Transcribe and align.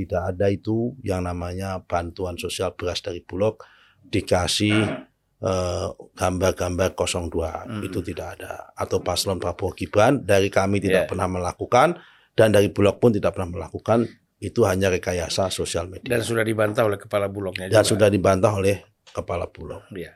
Tidak 0.00 0.22
ada 0.32 0.46
itu 0.48 0.96
yang 1.00 1.22
namanya 1.22 1.80
bantuan 1.80 2.34
sosial 2.34 2.72
beras 2.72 3.00
dari 3.00 3.20
Bulog 3.20 3.60
dikasih 4.00 5.08
eh, 5.40 5.88
gambar-gambar 6.14 6.92
02 6.92 7.32
Hmm. 7.64 7.80
itu 7.80 8.00
tidak 8.02 8.36
ada 8.36 8.68
atau 8.74 9.00
paslon 9.00 9.36
Prabowo 9.36 9.72
Gibran 9.72 10.20
dari 10.20 10.48
kami 10.48 10.78
tidak 10.78 11.04
Yeah. 11.04 11.08
pernah 11.08 11.28
melakukan 11.28 11.96
dan 12.32 12.48
dari 12.50 12.68
Bulog 12.68 12.96
pun 12.96 13.10
tidak 13.10 13.32
pernah 13.32 13.48
melakukan 13.50 14.04
itu 14.36 14.64
hanya 14.64 14.88
rekayasa 14.88 15.48
sosial 15.48 15.84
media 15.86 16.08
Dan 16.10 16.20
sudah 16.20 16.40
dibantah 16.40 16.84
oleh 16.84 16.96
kepala 16.96 17.28
bulognya 17.28 17.68
dan 17.68 17.80
juga. 17.80 17.88
sudah 17.88 18.08
dibantah 18.08 18.52
oleh 18.52 18.80
kepala 19.06 19.48
Bulog. 19.48 19.84
Iya. 19.92 20.12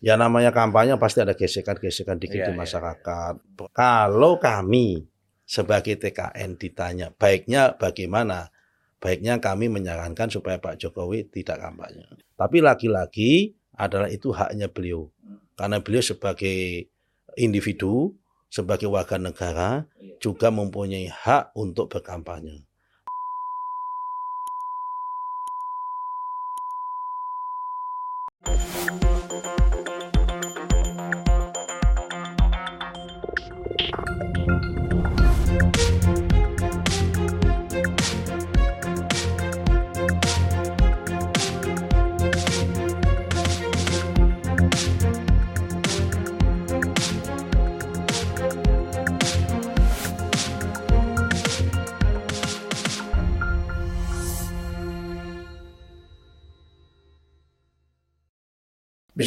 Ya 0.00 0.14
namanya 0.16 0.50
kampanye 0.50 0.96
pasti 0.96 1.20
ada 1.20 1.32
gesekan-gesekan 1.32 2.18
dikit 2.18 2.42
Iya, 2.42 2.46
di 2.48 2.52
iya, 2.52 2.58
masyarakat. 2.58 3.34
Kalau 3.70 4.36
kami 4.36 5.04
sebagai 5.44 5.96
TKN 5.96 6.56
ditanya 6.56 7.08
baiknya 7.10 7.72
bagaimana? 7.72 8.52
Baiknya 9.02 9.42
kami 9.42 9.66
menyarankan 9.66 10.30
supaya 10.30 10.62
Pak 10.62 10.78
Jokowi 10.78 11.26
tidak 11.26 11.58
kampanye. 11.58 12.06
Tapi 12.38 12.62
lagi-lagi 12.62 13.58
adalah 13.74 14.06
itu 14.06 14.30
haknya 14.30 14.70
beliau. 14.70 15.10
Karena 15.58 15.82
beliau 15.82 16.06
sebagai 16.06 16.86
individu, 17.34 18.14
sebagai 18.46 18.86
warga 18.86 19.18
negara 19.18 19.90
juga 20.22 20.54
mempunyai 20.54 21.10
hak 21.10 21.50
untuk 21.58 21.90
berkampanye. 21.90 22.62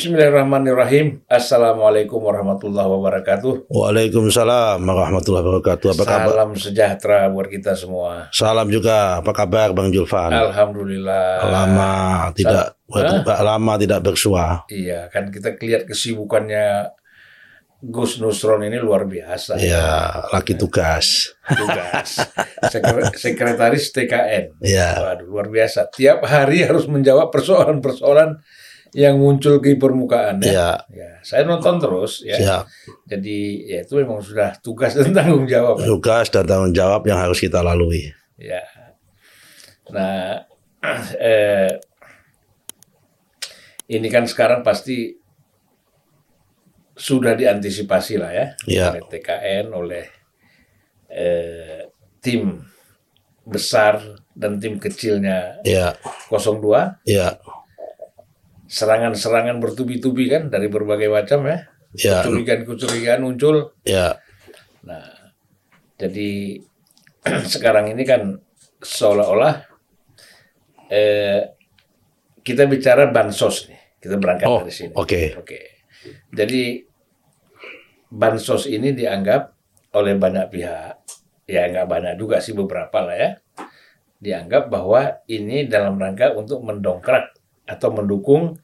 Bismillahirrahmanirrahim. 0.06 1.26
Assalamualaikum 1.26 2.22
warahmatullahi 2.22 2.86
wabarakatuh. 2.86 3.74
Waalaikumsalam 3.74 4.78
warahmatullahi 4.78 5.42
wabarakatuh. 5.42 5.98
Apa 5.98 6.06
kabar? 6.06 6.30
Salam 6.30 6.50
sejahtera 6.54 7.26
buat 7.34 7.50
kita 7.50 7.74
semua. 7.74 8.30
Salam 8.30 8.70
juga. 8.70 9.18
Apa 9.26 9.34
kabar 9.34 9.74
Bang 9.74 9.90
Julfan? 9.90 10.30
Alhamdulillah. 10.30 11.50
lama 11.50 11.90
tidak 12.38 12.78
Hah? 12.94 13.42
lama 13.42 13.82
tidak 13.82 14.06
bersua. 14.06 14.62
Iya, 14.70 15.10
kan 15.10 15.34
kita 15.34 15.58
lihat 15.58 15.90
kesibukannya 15.90 16.94
Gus 17.82 18.22
Nusron 18.22 18.62
ini 18.62 18.78
luar 18.78 19.10
biasa. 19.10 19.58
Ya, 19.58 20.22
lagi 20.30 20.54
tugas. 20.54 21.34
Tugas. 21.50 22.22
Sekre- 22.70 23.10
Sekretaris 23.10 23.90
TKN. 23.90 24.62
Ya, 24.62 25.02
Waduh, 25.02 25.26
luar 25.26 25.50
biasa. 25.50 25.90
Tiap 25.90 26.22
hari 26.30 26.62
harus 26.62 26.86
menjawab 26.86 27.34
persoalan-persoalan 27.34 28.38
yang 28.96 29.20
muncul 29.20 29.60
di 29.60 29.76
permukaan 29.76 30.40
ya. 30.40 30.56
ya, 30.56 30.70
Ya, 30.88 31.12
saya 31.20 31.44
nonton 31.44 31.84
terus 31.84 32.24
ya. 32.24 32.40
siap. 32.40 32.64
Jadi 33.04 33.68
ya 33.68 33.84
itu 33.84 34.00
memang 34.00 34.24
sudah 34.24 34.56
tugas 34.64 34.96
dan 34.96 35.12
tanggung 35.12 35.44
jawab. 35.44 35.84
Tugas 35.84 36.32
dan 36.32 36.48
tanggung 36.48 36.72
jawab 36.72 37.04
yang 37.04 37.20
harus 37.20 37.44
kita 37.44 37.60
lalui. 37.60 38.16
Ya. 38.40 38.64
Nah, 39.92 40.48
eh, 41.20 41.76
ini 43.92 44.08
kan 44.08 44.24
sekarang 44.26 44.64
pasti 44.64 45.14
sudah 46.96 47.36
diantisipasi 47.36 48.16
lah 48.16 48.32
ya, 48.32 48.46
Ya. 48.64 48.86
oleh 48.96 49.04
TKN, 49.12 49.66
oleh 49.76 50.06
eh, 51.12 51.92
tim 52.24 52.64
besar 53.46 54.00
dan 54.34 54.58
tim 54.58 54.80
kecilnya 54.82 55.60
Ya, 55.62 55.94
02, 56.32 57.04
ya, 57.06 57.36
serangan-serangan 58.66 59.62
bertubi-tubi 59.62 60.28
kan 60.28 60.50
dari 60.50 60.68
berbagai 60.68 61.08
macam 61.08 61.46
ya, 61.46 61.58
ya, 61.94 62.22
kecurigaan-kecurigaan 62.22 63.22
muncul. 63.22 63.74
ya, 63.86 64.18
Nah, 64.86 65.34
jadi 65.98 66.62
sekarang 67.54 67.90
ini 67.90 68.04
kan 68.06 68.38
seolah-olah 68.82 69.66
eh, 70.90 71.42
kita 72.42 72.70
bicara 72.70 73.10
bansos 73.10 73.66
nih. 73.66 73.82
Kita 73.98 74.22
berangkat 74.22 74.46
Oh, 74.46 74.62
dari 74.62 74.74
sini. 74.74 74.94
oke. 74.94 75.22
Oke. 75.42 75.60
Jadi 76.30 76.86
bansos 78.06 78.70
ini 78.70 78.94
dianggap 78.94 79.50
oleh 79.98 80.14
banyak 80.14 80.46
pihak, 80.54 80.94
ya 81.50 81.66
nggak 81.66 81.90
banyak 81.90 82.14
juga 82.16 82.38
sih 82.38 82.54
beberapa 82.54 83.02
lah 83.02 83.18
ya, 83.18 83.30
dianggap 84.22 84.70
bahwa 84.70 85.26
ini 85.26 85.66
dalam 85.66 85.98
rangka 85.98 86.38
untuk 86.38 86.62
mendongkrak 86.62 87.34
atau 87.66 87.90
mendukung 87.92 88.58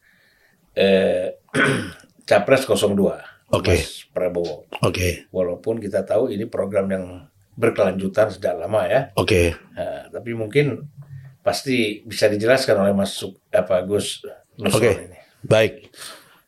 eh, 0.73 1.37
capres 2.29 2.63
02, 2.65 3.51
Oke. 3.51 3.75
Mas 3.75 4.07
Prabowo. 4.15 4.65
Oke, 4.81 5.27
Walaupun 5.29 5.83
kita 5.83 6.07
tahu 6.07 6.31
ini 6.31 6.47
program 6.47 6.87
yang 6.87 7.05
berkelanjutan 7.59 8.31
sejak 8.31 8.55
lama 8.55 8.87
ya, 8.87 9.11
oke. 9.19 9.51
Nah, 9.75 10.07
tapi 10.07 10.31
mungkin 10.31 10.87
pasti 11.43 11.99
bisa 12.07 12.31
dijelaskan 12.31 12.79
oleh 12.79 12.93
Mas 12.95 13.11
Suk- 13.17 13.43
apa 13.51 13.83
Gus 13.83 14.23
Oke. 14.61 14.89
ini. 14.93 15.19
Baik. 15.43 15.89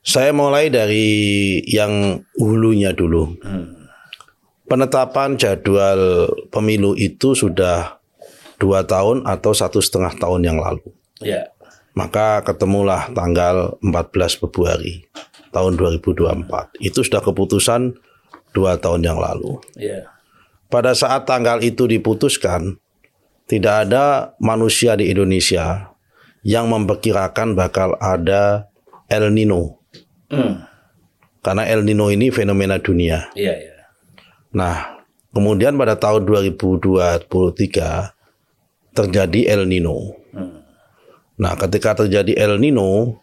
Saya 0.04 0.32
mulai 0.36 0.68
dari 0.72 1.60
yang 1.66 2.24
hulunya 2.40 2.92
dulu. 2.96 3.36
Hmm. 3.42 3.88
Penetapan 4.68 5.36
jadwal 5.36 6.28
pemilu 6.52 6.96
itu 6.96 7.36
sudah 7.36 8.00
dua 8.60 8.88
tahun 8.88 9.28
atau 9.28 9.52
satu 9.52 9.84
setengah 9.84 10.16
tahun 10.20 10.42
yang 10.44 10.58
lalu. 10.60 10.84
Ya, 11.24 11.52
Maka 11.94 12.42
ketemulah 12.42 13.14
tanggal 13.14 13.78
14 13.86 14.42
Februari 14.42 15.06
tahun 15.54 15.78
2024. 15.78 16.82
Itu 16.82 17.06
sudah 17.06 17.22
keputusan 17.22 17.94
dua 18.54 18.82
tahun 18.82 19.06
yang 19.06 19.22
lalu. 19.22 19.62
ya, 19.78 20.10
Pada 20.70 20.98
saat 20.98 21.30
tanggal 21.30 21.62
itu 21.62 21.86
diputuskan, 21.86 22.82
tidak 23.46 23.90
ada 23.90 24.34
manusia 24.42 24.98
di 24.98 25.14
Indonesia 25.14 25.94
yang 26.42 26.66
memperkirakan 26.74 27.54
bakal 27.54 27.94
ada 28.02 28.74
El 29.06 29.30
Nino. 29.30 29.78
Hmm. 30.34 30.66
Karena 31.46 31.70
El 31.70 31.86
Nino 31.86 32.10
ini 32.10 32.34
fenomena 32.34 32.82
dunia. 32.82 33.30
iya, 33.38 33.54
iya. 33.54 33.74
Nah, 34.54 35.02
kemudian 35.34 35.78
pada 35.78 35.98
tahun 35.98 36.26
2023 36.26 37.30
terjadi 38.94 39.40
El 39.50 39.66
Nino. 39.66 40.23
Hmm. 41.44 41.52
Nah, 41.52 41.60
ketika 41.60 41.92
terjadi 41.94 42.40
El 42.40 42.56
Nino, 42.56 43.20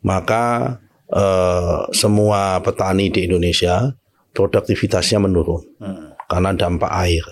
maka 0.00 0.78
eh, 1.12 1.78
semua 1.92 2.56
petani 2.64 3.12
di 3.12 3.28
Indonesia 3.28 3.92
produktivitasnya 4.32 5.20
menurun 5.20 5.60
Hmm. 5.76 6.16
karena 6.24 6.56
dampak 6.56 6.88
air. 7.04 7.26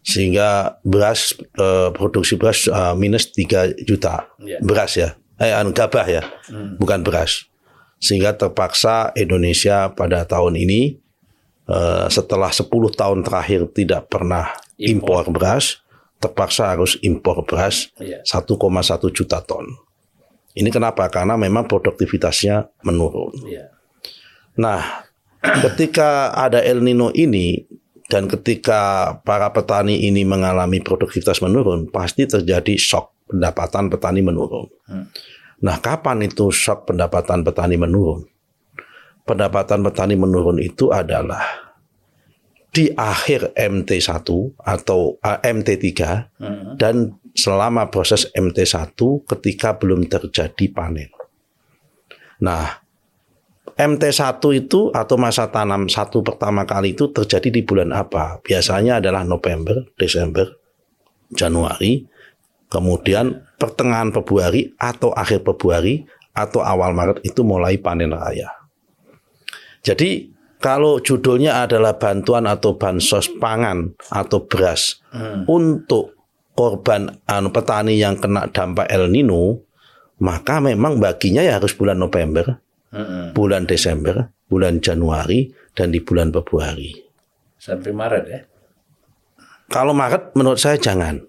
Sehingga 0.00 0.80
beras 0.80 1.36
eh, 1.36 1.90
produksi 1.92 2.40
beras 2.40 2.64
eh, 2.64 2.94
minus 2.96 3.28
3 3.28 3.76
juta 3.84 4.32
Iya. 4.40 4.58
beras 4.64 4.92
ya. 4.96 5.10
Eh 5.36 5.52
anu, 5.52 5.70
gabah 5.70 6.06
ya, 6.08 6.22
bukan 6.80 7.04
beras. 7.04 7.46
Sehingga 8.00 8.34
terpaksa 8.34 9.10
Indonesia 9.14 9.92
pada 9.92 10.24
tahun 10.24 10.56
ini 10.56 10.96
eh, 11.68 12.06
setelah 12.08 12.48
10 12.48 12.64
tahun 12.94 13.20
terakhir 13.22 13.68
tidak 13.76 14.08
pernah 14.08 14.54
impor 14.80 15.28
beras, 15.28 15.84
terpaksa 16.18 16.74
harus 16.74 16.98
impor 17.02 17.46
beras 17.46 17.90
Iya. 17.98 18.22
1,1 18.26 19.10
juta 19.14 19.38
ton. 19.42 19.66
Ini 20.58 20.68
kenapa? 20.74 21.06
Karena 21.06 21.38
memang 21.38 21.70
produktivitasnya 21.70 22.82
menurun. 22.82 23.46
Iya. 23.46 23.70
Nah, 24.58 25.06
ketika 25.70 26.34
ada 26.34 26.58
El 26.58 26.82
Nino 26.82 27.14
ini 27.14 27.62
dan 28.10 28.26
ketika 28.26 29.14
para 29.22 29.54
petani 29.54 30.08
ini 30.08 30.26
mengalami 30.26 30.82
produktivitas 30.82 31.38
menurun, 31.38 31.86
pasti 31.92 32.26
terjadi 32.26 32.74
shock 32.74 33.30
pendapatan 33.30 33.86
petani 33.86 34.24
menurun. 34.24 34.66
Hmm. 34.88 35.06
Nah, 35.62 35.78
kapan 35.78 36.26
itu 36.26 36.50
shock 36.50 36.90
pendapatan 36.90 37.46
petani 37.46 37.78
menurun? 37.78 38.26
Pendapatan 39.22 39.84
petani 39.84 40.16
menurun 40.16 40.58
itu 40.58 40.88
adalah 40.88 41.67
di 42.78 42.86
akhir 42.94 43.58
MT1 43.58 44.22
atau 44.62 45.18
eh, 45.18 45.38
MT3 45.42 45.90
Hmm. 46.38 46.78
dan 46.78 47.18
selama 47.34 47.90
proses 47.90 48.30
MT1 48.30 48.94
ketika 49.26 49.74
belum 49.74 50.06
terjadi 50.06 50.70
panen. 50.70 51.10
Nah, 52.38 52.78
MT1 53.74 54.38
itu 54.54 54.94
atau 54.94 55.16
masa 55.18 55.50
tanam 55.50 55.90
satu 55.90 56.22
pertama 56.22 56.62
kali 56.62 56.94
itu 56.94 57.10
terjadi 57.10 57.50
di 57.50 57.66
bulan 57.66 57.90
apa? 57.90 58.38
Biasanya 58.46 59.02
adalah 59.02 59.26
November, 59.26 59.82
Desember, 59.98 60.46
Januari, 61.34 62.06
Kemudian 62.68 63.48
pertengahan 63.56 64.12
Februari 64.12 64.76
atau 64.76 65.08
akhir 65.16 65.40
Februari 65.40 66.04
atau 66.36 66.60
awal 66.60 66.92
Maret 66.92 67.24
itu 67.24 67.40
mulai 67.40 67.80
panen 67.80 68.12
raya. 68.12 68.52
Jadi 69.80 70.28
kalau 70.58 70.98
judulnya 70.98 71.62
adalah 71.62 71.94
bantuan 71.94 72.50
atau 72.50 72.74
bansos 72.74 73.30
pangan 73.38 73.94
atau 74.10 74.42
beras 74.46 74.98
hmm. 75.14 75.46
untuk 75.46 76.18
korban 76.58 77.06
anu 77.30 77.54
petani 77.54 77.94
yang 77.94 78.18
kena 78.18 78.50
dampak 78.50 78.90
El 78.90 79.06
Nino, 79.14 79.62
maka 80.18 80.58
memang 80.58 80.98
baginya 80.98 81.46
ya 81.46 81.62
harus 81.62 81.70
bulan 81.78 82.02
November, 82.02 82.58
hmm. 82.90 83.38
bulan 83.38 83.70
Desember, 83.70 84.34
bulan 84.50 84.82
Januari 84.82 85.46
dan 85.78 85.94
di 85.94 86.02
bulan 86.02 86.34
Februari. 86.34 86.90
Sampai 87.54 87.94
Maret 87.94 88.24
ya? 88.26 88.40
Kalau 89.70 89.94
Maret 89.94 90.34
menurut 90.34 90.58
saya 90.58 90.74
jangan. 90.74 91.22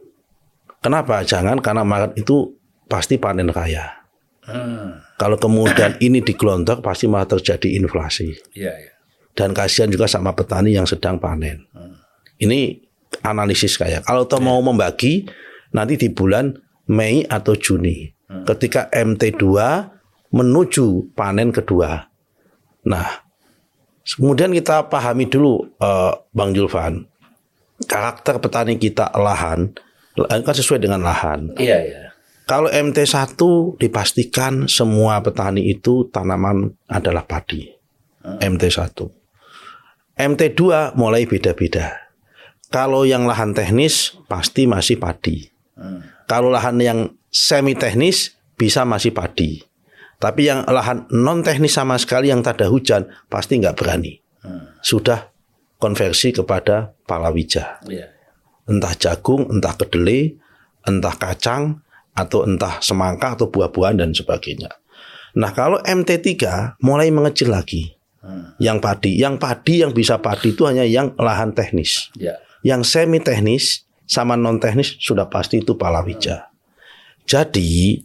Kenapa 0.80 1.22
jangan? 1.22 1.60
Karena 1.62 1.86
Maret 1.86 2.18
itu 2.18 2.56
pasti 2.90 3.22
panen 3.22 3.52
raya. 3.54 4.02
Hmm. 4.48 5.06
Kalau 5.20 5.38
kemudian 5.38 6.00
ini 6.02 6.24
digelontor 6.24 6.82
pasti 6.82 7.06
malah 7.06 7.30
terjadi 7.30 7.78
inflasi. 7.78 8.34
Iya, 8.56 8.74
iya. 8.74 8.94
Dan 9.34 9.56
kasihan 9.56 9.88
juga 9.88 10.10
sama 10.10 10.36
petani 10.36 10.76
yang 10.76 10.90
sedang 10.90 11.18
panen. 11.22 11.64
Ini 12.40 12.76
analisis 13.24 13.80
kayak. 13.80 14.04
Kalau 14.08 14.28
toh 14.28 14.40
mau 14.44 14.60
membagi 14.60 15.28
nanti 15.72 15.96
di 15.96 16.10
bulan 16.12 16.52
Mei 16.90 17.24
atau 17.24 17.56
Juni. 17.56 18.10
Ketika 18.46 18.90
MT2 18.94 19.46
menuju 20.30 21.14
panen 21.18 21.50
kedua. 21.50 22.10
Nah, 22.86 23.08
kemudian 24.06 24.54
kita 24.54 24.86
pahami 24.86 25.26
dulu 25.26 25.66
uh, 25.82 26.14
Bang 26.34 26.54
Julvan. 26.54 27.10
Karakter 27.90 28.38
petani 28.44 28.76
kita 28.76 29.10
lahan 29.16 29.72
kan 30.28 30.56
sesuai 30.56 30.84
dengan 30.84 31.00
lahan. 31.00 31.56
Iya, 31.56 31.78
iya. 31.80 32.02
Kalau 32.50 32.66
MT1 32.66 33.38
dipastikan 33.78 34.66
semua 34.66 35.22
petani 35.22 35.70
itu 35.70 36.10
tanaman 36.10 36.74
adalah 36.90 37.22
padi. 37.22 37.70
Hmm. 38.26 38.42
MT1. 38.42 38.90
MT2 40.20 40.94
mulai 41.00 41.24
beda-beda. 41.24 41.96
Kalau 42.70 43.08
yang 43.08 43.24
lahan 43.26 43.56
teknis 43.56 44.20
pasti 44.28 44.68
masih 44.68 45.00
padi. 45.00 45.48
Hmm. 45.80 46.04
Kalau 46.28 46.52
lahan 46.52 46.78
yang 46.78 47.00
semi 47.32 47.74
teknis 47.74 48.38
bisa 48.60 48.84
masih 48.84 49.16
padi. 49.16 49.64
Tapi 50.20 50.52
yang 50.52 50.68
lahan 50.68 51.08
non 51.16 51.40
teknis 51.42 51.80
sama 51.80 51.96
sekali 51.96 52.28
yang 52.28 52.44
tak 52.44 52.60
ada 52.60 52.68
hujan 52.68 53.08
pasti 53.32 53.58
nggak 53.58 53.80
berani. 53.80 54.20
Hmm. 54.44 54.76
Sudah 54.84 55.32
konversi 55.80 56.36
kepada 56.36 56.92
palawija. 57.08 57.82
Yeah. 57.88 58.12
Entah 58.68 58.94
jagung, 59.00 59.50
entah 59.50 59.74
kedelai, 59.74 60.38
entah 60.86 61.16
kacang, 61.16 61.82
atau 62.20 62.44
entah 62.44 62.84
semangka 62.84 63.40
atau 63.40 63.48
buah-buahan 63.48 64.04
dan 64.04 64.12
sebagainya. 64.12 64.76
Nah 65.40 65.56
kalau 65.56 65.80
MT3 65.80 66.36
mulai 66.84 67.08
mengecil 67.14 67.54
lagi. 67.54 67.96
Hmm. 68.20 68.52
Yang 68.60 68.78
padi, 68.84 69.12
yang 69.16 69.40
padi 69.40 69.80
yang 69.80 69.96
bisa 69.96 70.20
padi 70.20 70.52
itu 70.52 70.68
hanya 70.68 70.84
yang 70.84 71.16
lahan 71.16 71.56
teknis. 71.56 72.12
Ya. 72.20 72.36
Yang 72.68 72.92
semi 72.92 73.24
teknis 73.24 73.88
sama 74.04 74.36
non 74.36 74.60
teknis 74.60 75.00
sudah 75.00 75.32
pasti 75.32 75.64
itu 75.64 75.80
palawija. 75.80 76.52
Jadi 77.24 78.02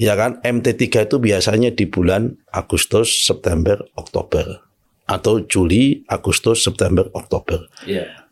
ya 0.00 0.14
kan 0.16 0.40
MT3 0.40 1.10
itu 1.10 1.16
biasanya 1.20 1.74
di 1.74 1.84
bulan 1.84 2.38
Agustus, 2.54 3.26
September, 3.26 3.82
Oktober 3.98 4.64
atau 5.04 5.44
Juli, 5.44 6.06
Agustus, 6.08 6.64
September, 6.64 7.08
Oktober. 7.12 7.68
Yeah. 7.84 8.28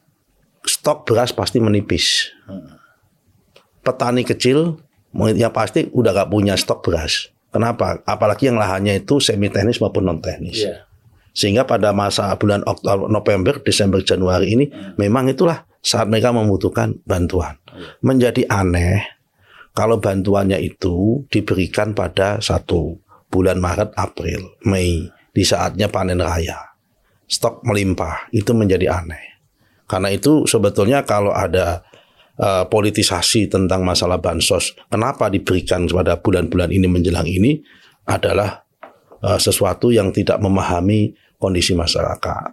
Stok 0.64 1.04
beras 1.04 1.36
pasti 1.36 1.60
menipis. 1.60 2.32
Hmm. 2.48 2.80
Petani 3.84 4.24
kecil 4.24 4.80
yang 5.12 5.52
pasti 5.52 5.88
udah 5.92 6.12
gak 6.12 6.30
punya 6.32 6.56
stok 6.56 6.86
beras. 6.86 7.28
Kenapa? 7.50 8.04
Apalagi 8.04 8.52
yang 8.52 8.60
lahannya 8.60 9.00
itu 9.00 9.18
semi 9.18 9.48
teknis 9.48 9.80
maupun 9.80 10.04
non 10.06 10.20
teknis. 10.20 10.64
Yeah. 10.64 10.85
Sehingga 11.36 11.68
pada 11.68 11.92
masa 11.92 12.32
bulan 12.40 12.64
Oktober, 12.64 13.12
November, 13.12 13.60
Desember, 13.60 14.00
Januari 14.00 14.56
ini 14.56 14.64
memang 14.96 15.28
itulah 15.28 15.68
saat 15.84 16.08
mereka 16.08 16.32
membutuhkan 16.32 16.96
bantuan. 17.04 17.60
Menjadi 18.00 18.48
aneh 18.48 19.04
kalau 19.76 20.00
bantuannya 20.00 20.56
itu 20.64 21.28
diberikan 21.28 21.92
pada 21.92 22.40
satu 22.40 22.96
bulan 23.28 23.60
Maret, 23.60 23.92
April, 24.00 24.56
Mei 24.64 25.04
di 25.36 25.44
saatnya 25.44 25.92
panen 25.92 26.24
raya. 26.24 26.56
Stok 27.28 27.60
melimpah 27.68 28.32
itu 28.32 28.56
menjadi 28.56 28.96
aneh. 28.96 29.36
Karena 29.84 30.08
itu 30.08 30.48
sebetulnya 30.48 31.04
kalau 31.04 31.36
ada 31.36 31.84
uh, 32.40 32.64
politisasi 32.64 33.52
tentang 33.52 33.84
masalah 33.84 34.16
bansos, 34.16 34.72
kenapa 34.88 35.28
diberikan 35.28 35.84
pada 35.84 36.16
bulan-bulan 36.16 36.72
ini 36.72 36.88
menjelang 36.88 37.28
ini 37.28 37.60
adalah 38.08 38.64
uh, 39.20 39.36
sesuatu 39.36 39.92
yang 39.92 40.08
tidak 40.08 40.40
memahami 40.40 41.12
kondisi 41.36 41.76
masyarakat. 41.76 42.52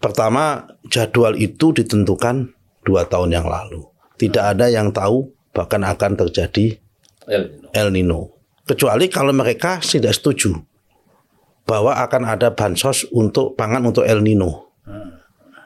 Pertama, 0.00 0.68
jadwal 0.86 1.34
itu 1.36 1.72
ditentukan 1.72 2.52
dua 2.86 3.08
tahun 3.08 3.34
yang 3.34 3.46
lalu. 3.48 3.82
Tidak 4.16 4.40
ada 4.40 4.70
yang 4.70 4.92
tahu 4.92 5.28
bahkan 5.52 5.82
akan 5.82 6.14
terjadi 6.20 6.76
El 7.26 7.42
Nino. 7.50 7.68
El 7.72 7.88
Nino. 7.92 8.20
Kecuali 8.66 9.06
kalau 9.08 9.32
mereka 9.32 9.78
tidak 9.82 10.14
setuju 10.14 10.54
bahwa 11.66 11.98
akan 11.98 12.22
ada 12.22 12.54
bansos 12.54 13.08
untuk 13.10 13.58
pangan 13.58 13.82
untuk 13.88 14.06
El 14.06 14.22
Nino. 14.22 14.70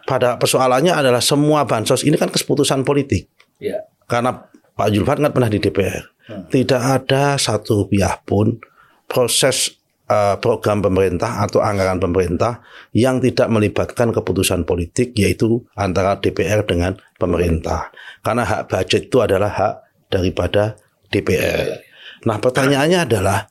Pada 0.08 0.40
persoalannya 0.40 0.90
adalah 0.90 1.22
semua 1.22 1.62
bansos 1.68 2.02
ini 2.02 2.18
kan 2.18 2.32
keputusan 2.32 2.82
politik. 2.82 3.30
Ya. 3.62 3.86
Karena 4.10 4.42
Pak 4.74 4.88
Julfat 4.90 5.22
kan 5.22 5.30
pernah 5.30 5.46
di 5.52 5.62
DPR. 5.62 6.02
Hmm. 6.26 6.48
Tidak 6.50 6.82
ada 6.82 7.38
satu 7.38 7.86
pihak 7.86 8.26
pun 8.26 8.58
proses 9.06 9.79
uh, 10.10 10.36
program 10.42 10.82
pemerintah 10.82 11.46
atau 11.46 11.62
anggaran 11.62 12.02
pemerintah 12.02 12.58
yang 12.90 13.22
tidak 13.22 13.46
melibatkan 13.46 14.10
keputusan 14.10 14.66
politik 14.66 15.14
yaitu 15.14 15.62
antara 15.78 16.18
DPR 16.18 16.66
dengan 16.66 16.98
pemerintah. 17.16 17.94
Karena 18.26 18.42
hak 18.42 18.66
budget 18.66 19.06
itu 19.06 19.22
adalah 19.22 19.50
hak 19.54 19.74
daripada 20.10 20.74
DPR. 21.14 21.78
Nah, 22.26 22.42
pertanyaannya 22.42 23.06
adalah 23.06 23.46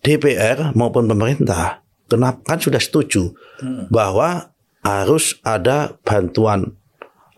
DPR 0.00 0.72
maupun 0.72 1.04
pemerintah 1.04 1.84
kenapa 2.10 2.42
kan 2.42 2.58
sudah 2.58 2.82
setuju 2.82 3.30
hmm. 3.62 3.94
bahwa 3.94 4.50
harus 4.82 5.38
ada 5.46 5.94
bantuan 6.02 6.74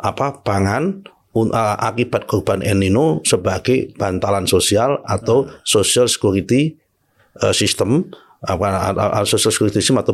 apa 0.00 0.40
pangan 0.40 1.04
uh, 1.36 1.76
akibat 1.78 2.24
korban 2.24 2.64
El 2.64 2.80
Nino 2.80 3.20
sebagai 3.28 3.92
bantalan 4.00 4.48
sosial 4.48 5.04
atau 5.04 5.46
social 5.68 6.08
security 6.08 6.80
uh, 7.44 7.52
system 7.52 8.08
apa 8.42 9.22
system 9.70 10.02
atau 10.02 10.12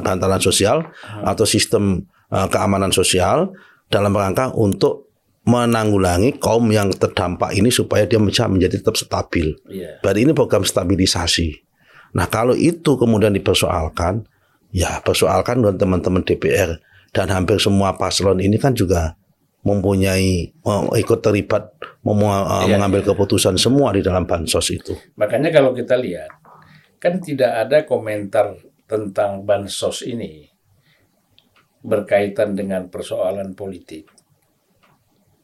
bantalan 0.00 0.40
sosial 0.40 0.80
atau 1.22 1.44
sistem 1.44 2.08
uh, 2.32 2.48
keamanan 2.48 2.88
sosial 2.88 3.52
dalam 3.92 4.16
rangka 4.16 4.52
untuk 4.56 5.08
menanggulangi 5.48 6.36
kaum 6.36 6.68
yang 6.68 6.92
terdampak 6.92 7.56
ini 7.56 7.72
supaya 7.72 8.04
dia 8.04 8.20
bisa 8.20 8.44
menjadi 8.44 8.84
tetap 8.84 9.00
stabil. 9.00 9.56
Yeah. 9.68 9.96
Berarti 10.04 10.28
ini 10.28 10.32
program 10.36 10.64
stabilisasi. 10.64 11.64
Nah 12.16 12.28
kalau 12.28 12.52
itu 12.52 13.00
kemudian 13.00 13.32
dipersoalkan, 13.32 14.28
ya 14.72 15.00
persoalkan 15.00 15.64
dengan 15.64 15.76
teman-teman 15.80 16.20
DPR 16.20 16.76
dan 17.16 17.32
hampir 17.32 17.56
semua 17.56 17.96
paslon 17.96 18.44
ini 18.44 18.60
kan 18.60 18.76
juga 18.76 19.16
mempunyai 19.64 20.52
uh, 20.68 20.92
ikut 20.96 21.20
terlibat 21.24 21.76
mem 22.04 22.20
uh, 22.24 22.64
iya, 22.64 22.76
mengambil 22.76 23.00
iya. 23.04 23.08
keputusan 23.12 23.56
semua 23.56 23.96
di 23.96 24.04
dalam 24.04 24.28
bansos 24.28 24.68
itu. 24.68 24.96
Makanya 25.16 25.48
kalau 25.48 25.72
kita 25.72 25.96
lihat 25.96 26.28
kan 26.98 27.22
tidak 27.22 27.66
ada 27.66 27.86
komentar 27.86 28.58
tentang 28.90 29.46
bansos 29.46 30.02
ini 30.02 30.46
berkaitan 31.82 32.58
dengan 32.58 32.90
persoalan 32.90 33.54
politik 33.54 34.10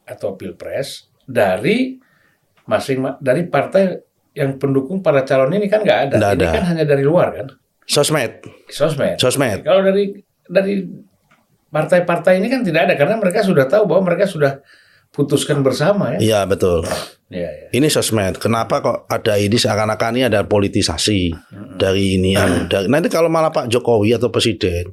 atau 0.04 0.34
pilpres 0.34 1.08
dari 1.24 1.96
masing 2.68 3.22
dari 3.22 3.46
partai 3.46 3.96
yang 4.34 4.58
pendukung 4.58 4.98
para 5.00 5.22
calon 5.22 5.54
ini 5.54 5.70
kan 5.70 5.80
nggak 5.86 6.00
ada. 6.10 6.14
Nggak 6.18 6.32
ini 6.34 6.44
ada. 6.44 6.56
kan 6.58 6.64
hanya 6.74 6.84
dari 6.84 7.04
luar 7.06 7.28
kan. 7.32 7.48
Sosmed. 7.86 8.42
Sosmed. 8.66 9.16
Sosmed. 9.22 9.62
Kalau 9.62 9.80
dari 9.86 10.10
dari 10.44 10.82
partai-partai 11.70 12.42
ini 12.42 12.50
kan 12.50 12.66
tidak 12.66 12.90
ada 12.90 12.94
karena 12.98 13.16
mereka 13.18 13.46
sudah 13.46 13.70
tahu 13.70 13.86
bahwa 13.86 14.10
mereka 14.12 14.26
sudah 14.26 14.58
putuskan 15.14 15.62
bersama 15.62 16.18
ya. 16.18 16.18
Iya 16.18 16.40
betul. 16.50 16.82
Ya, 17.30 17.46
ya. 17.46 17.66
Ini 17.70 17.86
sosmed. 17.86 18.42
Kenapa 18.42 18.82
kok 18.82 18.98
ada 19.06 19.38
ini 19.38 19.54
seakan-akan 19.54 20.18
ini 20.18 20.24
ada 20.26 20.42
politisasi 20.42 21.30
hmm. 21.30 21.78
dari 21.78 22.18
ini? 22.18 22.34
Hmm. 22.34 22.66
Dari, 22.70 22.90
nanti 22.90 23.06
kalau 23.06 23.30
malah 23.30 23.54
Pak 23.54 23.70
Jokowi 23.70 24.18
atau 24.18 24.28
Presiden 24.28 24.90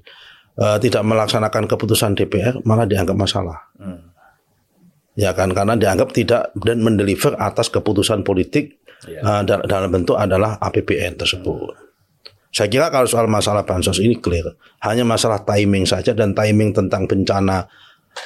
uh, 0.61 0.77
tidak 0.77 1.01
melaksanakan 1.01 1.65
keputusan 1.65 2.13
DPR 2.13 2.61
malah 2.61 2.85
dianggap 2.85 3.17
masalah. 3.17 3.57
Hmm. 3.81 4.13
Ya 5.17 5.35
kan 5.35 5.51
karena 5.51 5.75
dianggap 5.75 6.13
tidak 6.15 6.55
dan 6.55 6.79
mendeliver 6.85 7.35
atas 7.35 7.67
keputusan 7.67 8.23
politik 8.23 8.79
ya. 9.03 9.41
uh, 9.41 9.41
dalam 9.43 9.89
bentuk 9.89 10.15
adalah 10.15 10.61
APBN 10.61 11.17
tersebut. 11.17 11.73
Hmm. 11.73 11.89
Saya 12.51 12.67
kira 12.67 12.91
kalau 12.91 13.07
soal 13.07 13.31
masalah 13.31 13.63
bansos 13.63 14.03
ini 14.03 14.19
clear, 14.19 14.43
hanya 14.83 15.07
masalah 15.07 15.39
timing 15.47 15.87
saja 15.87 16.11
dan 16.11 16.35
timing 16.35 16.75
tentang 16.75 17.07
bencana 17.07 17.63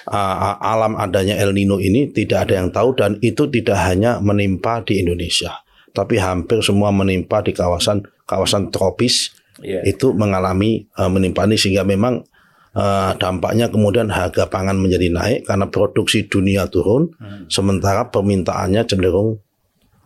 uh, 0.10 0.58
alam 0.60 0.98
adanya 0.98 1.38
El 1.38 1.54
Nino 1.56 1.78
ini 1.82 2.10
tidak 2.10 2.50
ada 2.50 2.54
yang 2.62 2.70
tahu 2.74 2.94
dan 2.98 3.18
itu 3.22 3.48
tidak 3.50 3.78
hanya 3.86 4.22
menimpa 4.22 4.82
di 4.86 5.02
Indonesia, 5.02 5.62
tapi 5.96 6.20
hampir 6.22 6.62
semua 6.62 6.90
menimpa 6.90 7.42
di 7.46 7.54
kawasan 7.56 8.04
kawasan 8.26 8.74
tropis 8.74 9.34
Iya. 9.64 9.88
itu 9.88 10.12
mengalami 10.12 10.84
uh, 11.00 11.08
menimpa 11.08 11.48
ini 11.48 11.56
sehingga 11.56 11.88
memang 11.88 12.28
uh, 12.76 13.16
dampaknya 13.16 13.72
kemudian 13.72 14.12
harga 14.12 14.52
pangan 14.52 14.76
menjadi 14.76 15.08
naik 15.16 15.48
karena 15.48 15.72
produksi 15.72 16.28
dunia 16.28 16.68
turun, 16.68 17.16
Hmm. 17.16 17.48
sementara 17.48 18.12
permintaannya 18.12 18.84
cenderung 18.84 19.40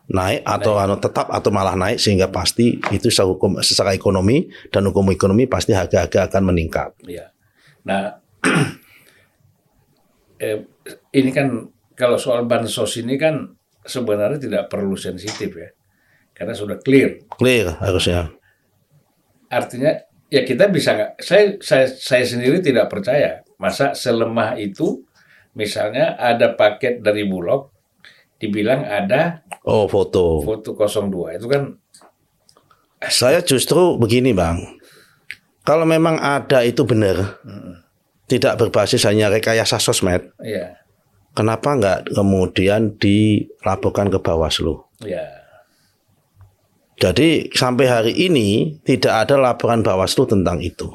naik 0.09 0.41
atau 0.45 0.77
anu 0.77 0.97
tetap 0.97 1.29
atau 1.29 1.49
malah 1.53 1.77
naik 1.77 2.01
sehingga 2.01 2.29
pasti 2.29 2.77
itu 2.93 3.09
secara 3.09 3.29
hukum 3.29 3.61
secara 3.61 3.93
ekonomi 3.93 4.49
dan 4.73 4.85
hukum 4.89 5.05
ekonomi 5.13 5.45
pasti 5.45 5.73
harga-harga 5.73 6.29
akan 6.29 6.53
meningkat. 6.53 6.93
Iya. 7.05 7.33
Nah, 7.85 8.21
eh, 10.39 10.65
ini 11.13 11.29
kan 11.35 11.67
kalau 11.93 12.15
soal 12.15 12.47
bansos 12.47 12.95
ini 12.97 13.19
kan 13.19 13.51
sebenarnya 13.83 14.39
tidak 14.39 14.63
perlu 14.71 14.95
sensitif 14.95 15.51
ya, 15.51 15.69
karena 16.31 16.55
sudah 16.55 16.79
clear. 16.79 17.27
Clear 17.35 17.75
harusnya. 17.83 18.31
Artinya 19.51 19.93
ya 20.31 20.41
kita 20.47 20.71
bisa 20.71 20.95
nggak? 20.95 21.11
Saya 21.19 21.43
saya 21.59 21.85
saya 21.91 22.23
sendiri 22.23 22.63
tidak 22.63 22.87
percaya 22.89 23.43
masa 23.59 23.93
selemah 23.93 24.55
itu. 24.57 25.05
Misalnya 25.49 26.15
ada 26.15 26.53
paket 26.53 27.01
dari 27.01 27.25
Bulog, 27.25 27.73
dibilang 28.39 28.87
ada 28.87 29.43
Oh 29.67 29.85
foto. 29.85 30.39
foto 30.41 30.71
02 30.73 31.35
itu 31.35 31.47
kan 31.51 31.63
Saya 32.99 33.39
justru 33.39 33.95
begini 33.95 34.35
bang, 34.35 34.59
kalau 35.63 35.87
memang 35.87 36.19
ada 36.19 36.67
itu 36.67 36.83
benar, 36.83 37.39
tidak 38.29 38.61
berbasis 38.61 39.09
hanya 39.09 39.33
rekayasa 39.33 39.81
sosmed, 39.81 40.29
ya 40.45 40.77
kenapa 41.33 41.75
nggak 41.75 41.99
kemudian 42.13 42.95
dilaporkan 42.99 44.13
ke 44.13 44.19
Bawaslu? 44.21 44.85
ya 45.03 45.25
Jadi 46.99 47.47
sampai 47.55 47.87
hari 47.87 48.13
ini 48.27 48.75
tidak 48.83 49.23
ada 49.23 49.39
laporan 49.39 49.79
Bawaslu 49.79 50.27
tentang 50.27 50.59
itu. 50.59 50.91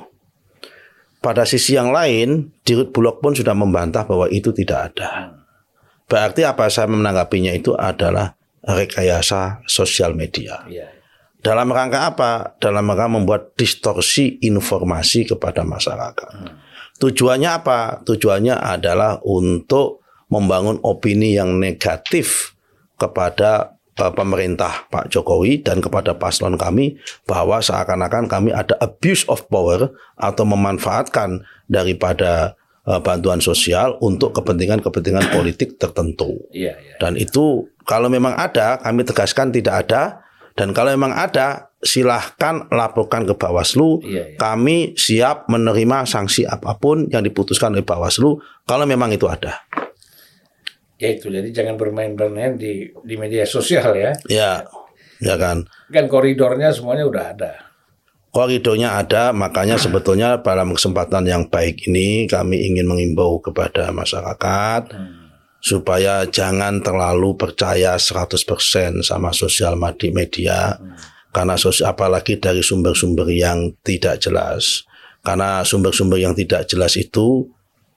Pada 1.25 1.49
sisi 1.49 1.73
yang 1.73 1.97
lain, 1.97 2.53
Dirut 2.61 2.93
Bulog 2.93 3.25
pun 3.25 3.33
sudah 3.33 3.57
membantah 3.57 4.05
bahwa 4.05 4.29
itu 4.29 4.53
tidak 4.53 4.93
ada. 4.93 5.33
Berarti 6.05 6.45
apa 6.45 6.69
saya 6.69 6.93
menanggapinya 6.93 7.57
itu 7.57 7.73
adalah 7.73 8.37
rekayasa 8.61 9.65
sosial 9.65 10.13
media. 10.13 10.61
ya 10.69 10.85
Dalam 11.41 11.73
rangka 11.73 12.13
apa? 12.13 12.33
Dalam 12.61 12.85
rangka 12.85 13.09
membuat 13.09 13.43
distorsi 13.57 14.37
informasi 14.45 15.25
kepada 15.25 15.65
masyarakat. 15.65 16.64
Tujuannya 16.99 17.51
apa? 17.51 18.01
Tujuannya 18.07 18.55
adalah 18.55 19.19
untuk 19.27 20.05
membangun 20.31 20.79
opini 20.83 21.35
yang 21.35 21.59
negatif 21.59 22.55
kepada 22.95 23.75
eh, 23.99 24.13
pemerintah 24.15 24.87
Pak 24.89 25.11
Jokowi 25.11 25.63
dan 25.63 25.83
kepada 25.83 26.15
paslon 26.15 26.55
kami 26.55 26.99
bahwa 27.27 27.59
seakan-akan 27.59 28.31
kami 28.31 28.51
ada 28.55 28.79
abuse 28.79 29.27
of 29.27 29.47
power 29.51 29.91
atau 30.15 30.45
memanfaatkan 30.47 31.43
daripada 31.67 32.55
eh, 32.87 33.01
bantuan 33.03 33.43
sosial 33.43 33.99
untuk 33.99 34.35
kepentingan-kepentingan 34.39 35.35
politik 35.35 35.77
tertentu. 35.77 36.39
iya 36.55 36.79
iya 36.79 36.97
Dan 37.03 37.19
itu 37.19 37.67
kalau 37.85 38.09
memang 38.09 38.33
ada, 38.35 38.81
kami 38.81 39.05
tegaskan 39.05 39.53
tidak 39.53 39.87
ada. 39.87 40.25
Dan 40.55 40.71
kalau 40.71 40.95
memang 40.95 41.13
ada, 41.13 41.74
silahkan 41.85 42.67
laporkan 42.73 43.29
ke 43.29 43.37
Bawaslu. 43.37 44.01
Iya, 44.03 44.35
iya. 44.35 44.39
Kami 44.41 44.97
siap 44.97 45.47
menerima 45.47 46.09
sanksi 46.09 46.49
apa 46.49 46.75
pun 46.81 47.07
yang 47.13 47.21
diputuskan 47.21 47.77
oleh 47.77 47.85
Bawaslu 47.85 48.41
kalau 48.65 48.89
memang 48.89 49.13
itu 49.13 49.29
ada. 49.29 49.61
ya 50.95 51.11
itu 51.11 51.27
jadi 51.29 51.51
jangan 51.51 51.75
bermain-main 51.77 52.55
di 52.57 52.87
di 53.03 53.15
media 53.19 53.43
sosial 53.45 53.93
ya 53.99 54.15
Ya, 54.31 54.63
ya 55.21 55.35
kan. 55.37 55.67
kan 55.91 56.07
koridornya 56.09 56.71
semuanya 56.73 57.05
udah 57.05 57.25
ada 57.35 57.53
Koridornya 58.35 58.99
ada, 58.99 59.31
makanya 59.31 59.79
sebetulnya 59.79 60.43
dalam 60.43 60.75
kesempatan 60.75 61.23
yang 61.23 61.47
baik 61.47 61.87
ini 61.87 62.27
kami 62.27 62.67
ingin 62.67 62.83
mengimbau 62.83 63.39
kepada 63.39 63.95
masyarakat 63.95 64.91
supaya 65.63 66.27
jangan 66.27 66.83
terlalu 66.83 67.39
percaya 67.39 67.95
100% 67.95 69.07
sama 69.07 69.31
sosial 69.31 69.79
media 69.79 70.75
karena 71.35 71.59
sosial 71.59 71.91
apalagi 71.91 72.39
dari 72.39 72.63
sumber-sumber 72.63 73.27
yang 73.35 73.75
tidak 73.83 74.23
jelas. 74.23 74.87
Karena 75.27 75.67
sumber-sumber 75.67 76.23
yang 76.23 76.39
tidak 76.39 76.71
jelas 76.71 76.95
itu 76.95 77.51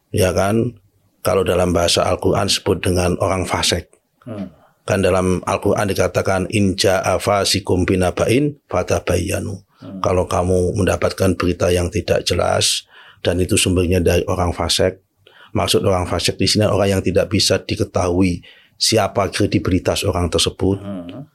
ya 0.10 0.34
kan 0.34 0.74
kalau 1.22 1.46
dalam 1.46 1.70
bahasa 1.70 2.01
Al-Qur'an 2.10 2.50
disebut 2.50 2.82
dengan 2.82 3.13
orang 3.22 3.46
fasik. 3.46 3.94
Hmm. 4.25 4.50
Kan 4.88 5.03
dalam 5.03 5.44
Al-Quran 5.44 5.91
dikatakan 5.91 6.48
inja 6.48 7.03
afasikum 7.03 7.84
binabain 7.84 8.56
fatabayyanu. 8.72 9.67
Kalau 10.01 10.25
kamu 10.25 10.74
mendapatkan 10.74 11.38
berita 11.38 11.70
yang 11.70 11.91
tidak 11.94 12.25
jelas 12.25 12.88
dan 13.22 13.38
itu 13.38 13.60
sumbernya 13.60 14.01
dari 14.01 14.24
orang 14.25 14.56
fasik, 14.56 15.03
maksud 15.53 15.86
orang 15.86 16.10
fasik 16.10 16.39
di 16.39 16.48
sini 16.50 16.65
orang 16.65 16.98
yang 16.98 17.03
tidak 17.03 17.29
bisa 17.29 17.62
diketahui 17.62 18.41
siapa 18.77 19.34
kredibilitas 19.34 20.05
orang 20.05 20.29
tersebut, 20.29 20.77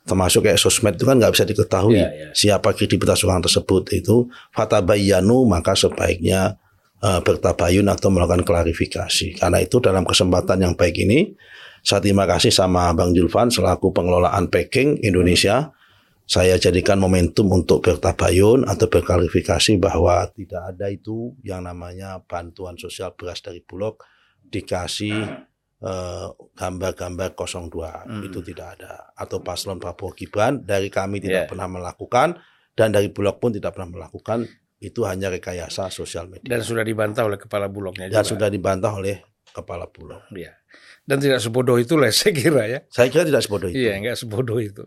termasuk 0.06 0.46
kayak 0.46 0.62
sosmed 0.62 0.94
itu 0.94 1.02
kan 1.02 1.18
nggak 1.18 1.34
bisa 1.34 1.42
diketahui 1.42 1.98
Iya, 1.98 2.08
iya. 2.14 2.28
siapa 2.30 2.70
kredibilitas 2.70 3.26
orang 3.26 3.42
tersebut 3.42 3.90
itu 3.90 4.30
fatabayyanu 4.54 5.50
maka 5.50 5.74
sebaiknya 5.74 6.56
eh, 7.02 7.20
bertabayun 7.20 7.90
atau 7.90 8.14
melakukan 8.14 8.46
klarifikasi. 8.46 9.42
Karena 9.42 9.58
itu 9.58 9.82
dalam 9.82 10.06
kesempatan 10.06 10.62
yang 10.62 10.74
baik 10.78 11.02
ini 11.02 11.34
saya 11.82 11.98
terima 11.98 12.30
kasih 12.30 12.54
sama 12.54 12.94
Bang 12.94 13.10
Julvan 13.10 13.50
selaku 13.50 13.90
pengelolaan 13.90 14.46
packing 14.46 15.02
Indonesia. 15.02 15.74
Saya 16.22 16.54
jadikan 16.54 17.02
momentum 17.02 17.50
untuk 17.50 17.82
bertabayun 17.82 18.64
atau 18.70 18.86
berklarifikasi 18.86 19.82
bahwa 19.82 20.30
tidak 20.30 20.62
ada 20.70 20.86
itu 20.88 21.34
yang 21.42 21.66
namanya 21.66 22.22
bantuan 22.22 22.78
sosial 22.78 23.18
beras 23.18 23.42
dari 23.42 23.58
Bulog 23.66 23.98
dikasih 24.46 25.50
eh, 25.82 26.26
gambar-gambar 26.52 27.34
02 27.34 28.22
itu 28.22 28.38
tidak 28.44 28.66
ada 28.76 29.10
atau 29.12 29.38
paslon 29.38 29.76
Prabowo 29.76 30.12
Gibran 30.12 30.62
dari 30.62 30.86
kami 30.88 31.18
tidak 31.18 31.30
Yeah. 31.34 31.50
pernah 31.50 31.66
melakukan 31.66 32.38
dan 32.72 32.88
dari 32.88 33.08
Bulog 33.08 33.36
pun 33.36 33.50
tidak 33.50 33.74
pernah 33.74 33.90
melakukan 33.92 34.46
itu 34.78 35.02
hanya 35.02 35.28
rekayasa 35.28 35.86
sosial 35.88 36.26
media 36.26 36.46
dan 36.48 36.60
sudah 36.60 36.82
dibantah 36.82 37.22
oleh 37.22 37.36
kepala 37.36 37.66
bulognya 37.66 38.06
dan 38.06 38.18
juga 38.18 38.30
sudah 38.32 38.48
dibantah 38.48 38.92
oleh 38.92 39.22
kepala 39.44 39.86
Bulog. 39.86 40.22
Iya. 40.30 40.54
dan 41.02 41.18
tidak 41.18 41.38
sebodoh 41.38 41.76
itu 41.76 41.94
lah 41.94 42.10
saya 42.14 42.32
kira 42.32 42.62
ya 42.64 42.78
Saya 42.88 43.06
kira 43.06 43.22
tidak 43.22 43.42
sebodoh 43.42 43.66
itu. 43.66 43.76
iya 43.76 43.94
nggak 43.96 44.16
sebodoh 44.16 44.58
itu 44.58 44.86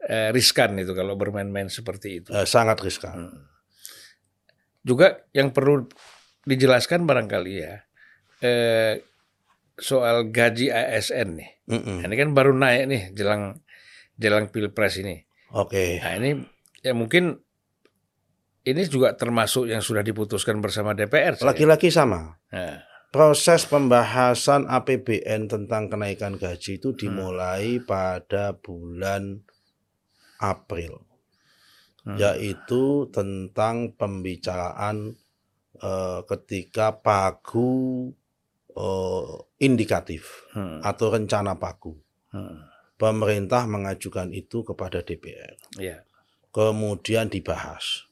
eh, 0.00 0.30
riskan 0.30 0.74
itu 0.76 0.90
kalau 0.92 1.14
bermain-main 1.14 1.66
seperti 1.66 2.18
itu 2.18 2.30
Eh, 2.30 2.42
sangat 2.44 2.80
riskan. 2.80 3.28
juga 4.80 5.28
yang 5.30 5.50
perlu 5.50 5.84
dijelaskan 6.42 7.04
barangkali 7.04 7.52
ya 7.52 7.74
eh, 8.40 8.94
soal 9.80 10.28
gaji 10.28 10.68
ASN 10.70 11.40
nih 11.40 11.50
Mm-mm. 11.66 12.04
ini 12.04 12.14
kan 12.14 12.30
baru 12.36 12.52
naik 12.52 12.84
nih 12.86 13.02
jelang 13.16 13.58
jelang 14.20 14.52
pilpres 14.52 15.00
ini 15.00 15.24
Oke. 15.50 15.98
nah 15.98 16.14
ini 16.20 16.38
ya 16.84 16.94
mungkin 16.94 17.40
ini 18.60 18.82
juga 18.86 19.16
termasuk 19.16 19.72
yang 19.72 19.80
sudah 19.80 20.04
diputuskan 20.04 20.60
bersama 20.60 20.92
DPR 20.92 21.40
saya. 21.40 21.48
Lagi-lagi 21.48 21.88
sama. 21.88 22.36
Nah, 22.52 22.76
Proses 23.10 23.66
pembahasan 23.66 24.70
APBN 24.70 25.50
tentang 25.50 25.90
kenaikan 25.90 26.38
gaji 26.38 26.78
itu 26.78 26.94
dimulai 26.94 27.82
pada 27.82 28.54
bulan 28.54 29.42
April. 30.38 31.02
Hmm. 32.06 32.14
Yaitu 32.14 33.10
tentang 33.10 33.98
pembicaraan 33.98 35.18
eh, 35.82 36.20
ketika 36.22 37.02
pagu 37.02 38.14
eh, 38.80 39.32
indikatif 39.60 40.48
hmm, 40.56 40.80
atau 40.80 41.12
rencana 41.12 41.60
pagu. 41.60 41.92
hmm, 42.32 42.72
Pemerintah 42.96 43.64
mengajukan 43.64 44.28
itu 44.32 44.60
kepada 44.60 45.00
DPR. 45.00 45.56
iya 45.80 46.04
kemudian 46.50 47.30
dibahas. 47.30 48.06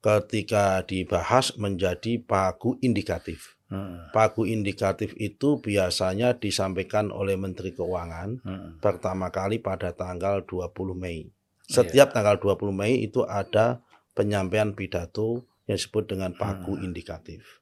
Ketika 0.00 0.80
dibahas 0.88 1.52
menjadi 1.60 2.16
pagu 2.24 2.80
indikatif. 2.80 3.60
hmm, 3.68 4.16
Pagu 4.16 4.48
indikatif 4.48 5.12
itu 5.20 5.60
biasanya 5.60 6.40
disampaikan 6.40 7.12
oleh 7.12 7.36
Menteri 7.36 7.76
Keuangan 7.76 8.40
hmm, 8.40 8.68
pertama 8.80 9.28
kali 9.28 9.60
pada 9.60 9.92
tanggal 9.92 10.40
20 10.48 10.96
Mei. 10.96 11.28
Setiap 11.68 12.16
tanggal 12.16 12.40
20 12.40 12.72
Mei 12.72 13.04
itu 13.04 13.22
ada 13.28 13.84
penyampaian 14.16 14.72
pidato 14.72 15.44
yang 15.68 15.76
disebut 15.76 16.16
dengan 16.16 16.32
pagu 16.34 16.80
indikatif. 16.80 17.59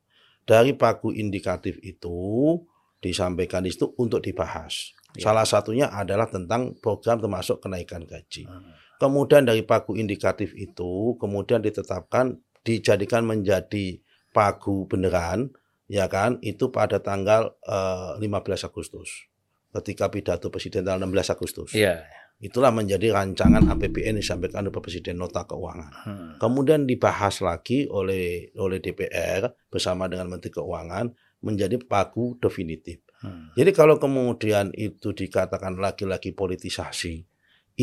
Dari 0.49 0.73
pagu 0.73 1.12
indikatif 1.12 1.76
itu 1.85 2.57
disampaikan 3.05 3.61
di 3.61 3.71
situ 3.71 3.93
untuk 4.00 4.25
dibahas. 4.25 4.97
Ya. 5.12 5.28
Salah 5.28 5.45
satunya 5.45 5.93
adalah 5.93 6.25
tentang 6.25 6.73
program 6.81 7.21
termasuk 7.21 7.61
kenaikan 7.61 8.09
gaji. 8.09 8.49
hmm. 8.49 8.97
Kemudian 8.97 9.45
dari 9.45 9.62
pagu 9.62 9.95
indikatif 9.95 10.57
itu 10.57 11.14
kemudian 11.21 11.61
ditetapkan 11.61 12.40
dijadikan 12.67 13.23
menjadi 13.23 14.00
pagu 14.35 14.88
beneran 14.90 15.52
ya 15.88 16.07
kan, 16.07 16.37
itu 16.45 16.69
pada 16.69 17.00
tanggal 17.00 17.57
eh, 17.64 18.21
15 18.21 18.69
Agustus. 18.69 19.31
Ketika 19.69 20.09
pidato 20.09 20.49
Presiden 20.49 20.85
tanggal 20.85 21.09
16 21.09 21.35
Agustus. 21.35 21.71
Iya. 21.76 22.05
Itulah 22.38 22.71
menjadi 22.71 23.11
rancangan 23.11 23.66
APBN 23.66 24.14
yang 24.14 24.23
disampaikan 24.23 24.62
oleh 24.62 24.71
Presiden 24.71 25.18
nota 25.18 25.42
keuangan. 25.42 25.90
Hmm. 26.07 26.30
Kemudian 26.38 26.87
dibahas 26.87 27.42
lagi 27.42 27.90
oleh 27.90 28.54
oleh 28.54 28.78
DPR 28.78 29.50
bersama 29.66 30.07
dengan 30.07 30.30
Menteri 30.30 30.54
Keuangan 30.54 31.11
menjadi 31.42 31.83
pagu 31.83 32.38
definitif. 32.38 33.02
Hmm. 33.26 33.50
Jadi 33.59 33.75
kalau 33.75 33.99
kemudian 33.99 34.71
itu 34.78 35.11
dikatakan 35.11 35.83
lagi-lagi 35.83 36.30
politisasi, 36.30 37.26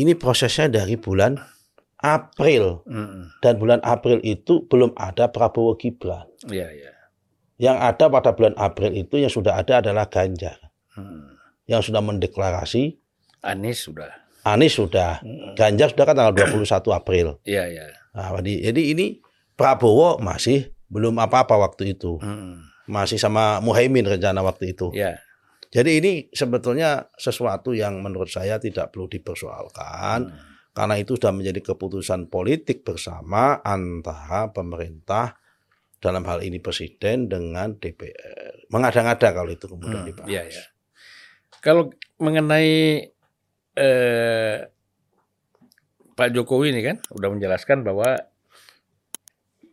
ini 0.00 0.12
prosesnya 0.16 0.72
dari 0.72 0.96
bulan 0.96 1.36
April 2.00 2.80
Hmm. 2.88 3.28
dan 3.44 3.60
bulan 3.60 3.84
April 3.84 4.24
itu 4.24 4.64
belum 4.64 4.96
ada 4.96 5.28
Prabowo 5.28 5.76
Gibran. 5.76 6.32
Iya, 6.48 6.72
iya. 6.72 6.92
Yang 7.60 7.76
ada 7.92 8.04
pada 8.08 8.32
bulan 8.32 8.56
April 8.56 8.96
itu 8.96 9.20
yang 9.20 9.32
sudah 9.32 9.60
ada 9.60 9.84
adalah 9.84 10.08
Ganjar 10.08 10.56
Hmm. 10.96 11.36
yang 11.68 11.84
sudah 11.84 12.00
mendeklarasi 12.00 12.96
Anies 13.44 13.84
sudah. 13.84 14.25
Anies 14.46 14.78
sudah. 14.78 15.18
Ganjar 15.58 15.90
sudah 15.90 16.04
kan 16.06 16.14
tanggal 16.14 16.34
21 16.38 16.62
April. 16.94 17.42
Iya, 17.42 17.66
iya. 17.66 17.84
Nah, 18.14 18.30
jadi, 18.38 18.70
jadi 18.70 18.82
ini 18.94 19.06
Prabowo 19.58 20.22
masih 20.22 20.70
belum 20.86 21.18
apa-apa 21.18 21.58
waktu 21.58 21.98
itu. 21.98 22.22
Hmm. 22.22 22.62
Masih 22.86 23.18
sama 23.18 23.58
Muhaimin 23.58 24.06
rencana 24.06 24.46
waktu 24.46 24.70
itu. 24.70 24.94
Iya. 24.94 25.18
Jadi 25.74 25.98
ini 25.98 26.12
sebetulnya 26.30 27.10
sesuatu 27.18 27.74
yang 27.74 27.98
menurut 27.98 28.30
saya 28.30 28.62
tidak 28.62 28.94
perlu 28.94 29.10
dipersoalkan 29.10 30.30
Hmm. 30.30 30.54
karena 30.70 30.94
itu 30.94 31.18
sudah 31.18 31.34
menjadi 31.34 31.74
keputusan 31.74 32.30
politik 32.30 32.86
bersama 32.86 33.58
antara 33.60 34.54
pemerintah 34.54 35.34
dalam 35.98 36.22
hal 36.22 36.44
ini 36.46 36.62
presiden 36.62 37.26
dengan 37.26 37.74
DPR. 37.74 38.70
Mengada-ngada 38.70 39.34
kalau 39.34 39.50
itu 39.50 39.66
kemudian 39.66 40.06
Hmm, 40.06 40.08
dibahas. 40.08 40.28
Iya, 40.30 40.42
iya. 40.46 40.64
Kalau 41.58 41.90
mengenai 42.22 43.02
eh, 43.76 44.66
Pak 46.12 46.32
Jokowi 46.32 46.72
ini 46.72 46.80
kan 46.80 46.96
udah 47.12 47.28
menjelaskan 47.28 47.84
bahwa 47.84 48.16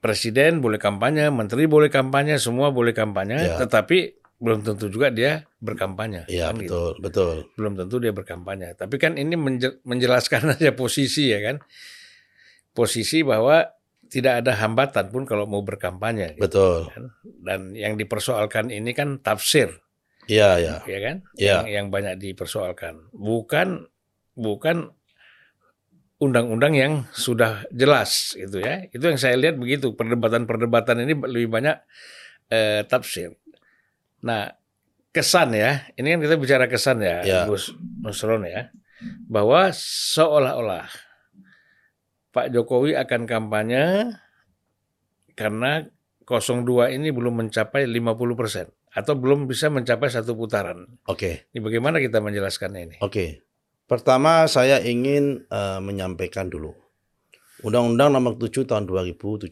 presiden 0.04 0.60
boleh 0.60 0.76
kampanye, 0.76 1.32
menteri 1.32 1.64
boleh 1.66 1.88
kampanye, 1.88 2.36
semua 2.36 2.70
boleh 2.70 2.92
kampanye, 2.92 3.40
Ya. 3.40 3.56
tetapi 3.56 4.20
belum 4.44 4.60
tentu 4.60 4.92
juga 4.92 5.08
dia 5.08 5.48
berkampanye. 5.64 6.28
Iya 6.28 6.52
kan 6.52 6.60
gitu. 6.60 6.68
betul 6.68 6.92
betul. 7.00 7.36
Belum 7.56 7.74
tentu 7.80 7.96
dia 8.04 8.12
berkampanye. 8.12 8.76
Tapi 8.76 9.00
kan 9.00 9.16
ini 9.16 9.40
menje- 9.40 9.80
menjelaskan 9.88 10.44
aja 10.60 10.76
posisi 10.76 11.32
ya 11.32 11.40
kan. 11.40 11.64
Posisi 12.76 13.24
bahwa 13.24 13.64
tidak 14.12 14.44
ada 14.44 14.52
hambatan 14.60 15.08
pun 15.10 15.24
kalau 15.24 15.48
mau 15.48 15.64
berkampanye. 15.64 16.36
gitu. 16.36 16.44
Betul. 16.44 16.80
Dan 17.40 17.72
yang 17.72 17.96
dipersoalkan 17.96 18.68
ini 18.68 18.92
kan 18.92 19.24
tafsir 19.24 19.80
Iya 20.28 20.60
ya. 20.60 20.76
ya 20.84 21.00
kan? 21.00 21.16
Iya. 21.36 21.54
Yang, 21.64 21.68
yang 21.72 21.88
banyak 21.88 22.16
dipersoalkan. 22.18 23.16
Bukan 23.16 23.88
bukan 24.34 24.90
undang-undang 26.22 26.74
yang 26.74 26.94
sudah 27.12 27.68
jelas 27.74 28.34
gitu 28.38 28.64
ya. 28.64 28.88
Itu 28.90 29.12
yang 29.12 29.20
saya 29.20 29.36
lihat 29.36 29.60
begitu. 29.60 29.92
Perdebatan-perdebatan 29.94 31.04
ini 31.04 31.14
lebih 31.20 31.50
banyak 31.52 31.78
eh, 32.48 32.88
tafsir. 32.88 33.36
Nah, 34.24 34.48
kesan 35.12 35.52
ya. 35.52 35.84
Ini 36.00 36.16
kan 36.16 36.20
kita 36.24 36.36
bicara 36.40 36.66
kesan 36.72 37.04
ya, 37.04 37.22
Iya. 37.22 37.42
Gus 37.46 37.76
Nusron 38.02 38.48
ya. 38.48 38.72
Bahwa 39.28 39.68
seolah-olah 39.76 40.88
Pak 42.34 42.50
Jokowi 42.50 42.96
akan 42.96 43.28
kampanye 43.28 44.16
karena 45.36 45.86
02 46.24 46.96
ini 46.96 47.12
belum 47.12 47.46
mencapai 47.46 47.84
50 47.84 48.40
persen 48.40 48.66
atau 48.94 49.14
belum 49.18 49.46
bisa 49.50 49.68
mencapai 49.68 50.08
satu 50.08 50.38
putaran. 50.38 50.88
Oke. 51.10 51.52
Ini 51.52 51.60
bagaimana 51.60 52.00
kita 52.00 52.24
menjelaskannya 52.24 52.82
ini? 52.90 52.98
Oke. 53.04 53.44
Pertama 53.86 54.48
saya 54.48 54.80
ingin 54.80 55.44
eh, 55.48 55.80
menyampaikan 55.84 56.48
dulu. 56.48 56.74
Undang-Undang 57.64 58.10
Nomor 58.12 58.34
7 58.36 58.68
Tahun 58.68 58.84
2017 58.84 59.48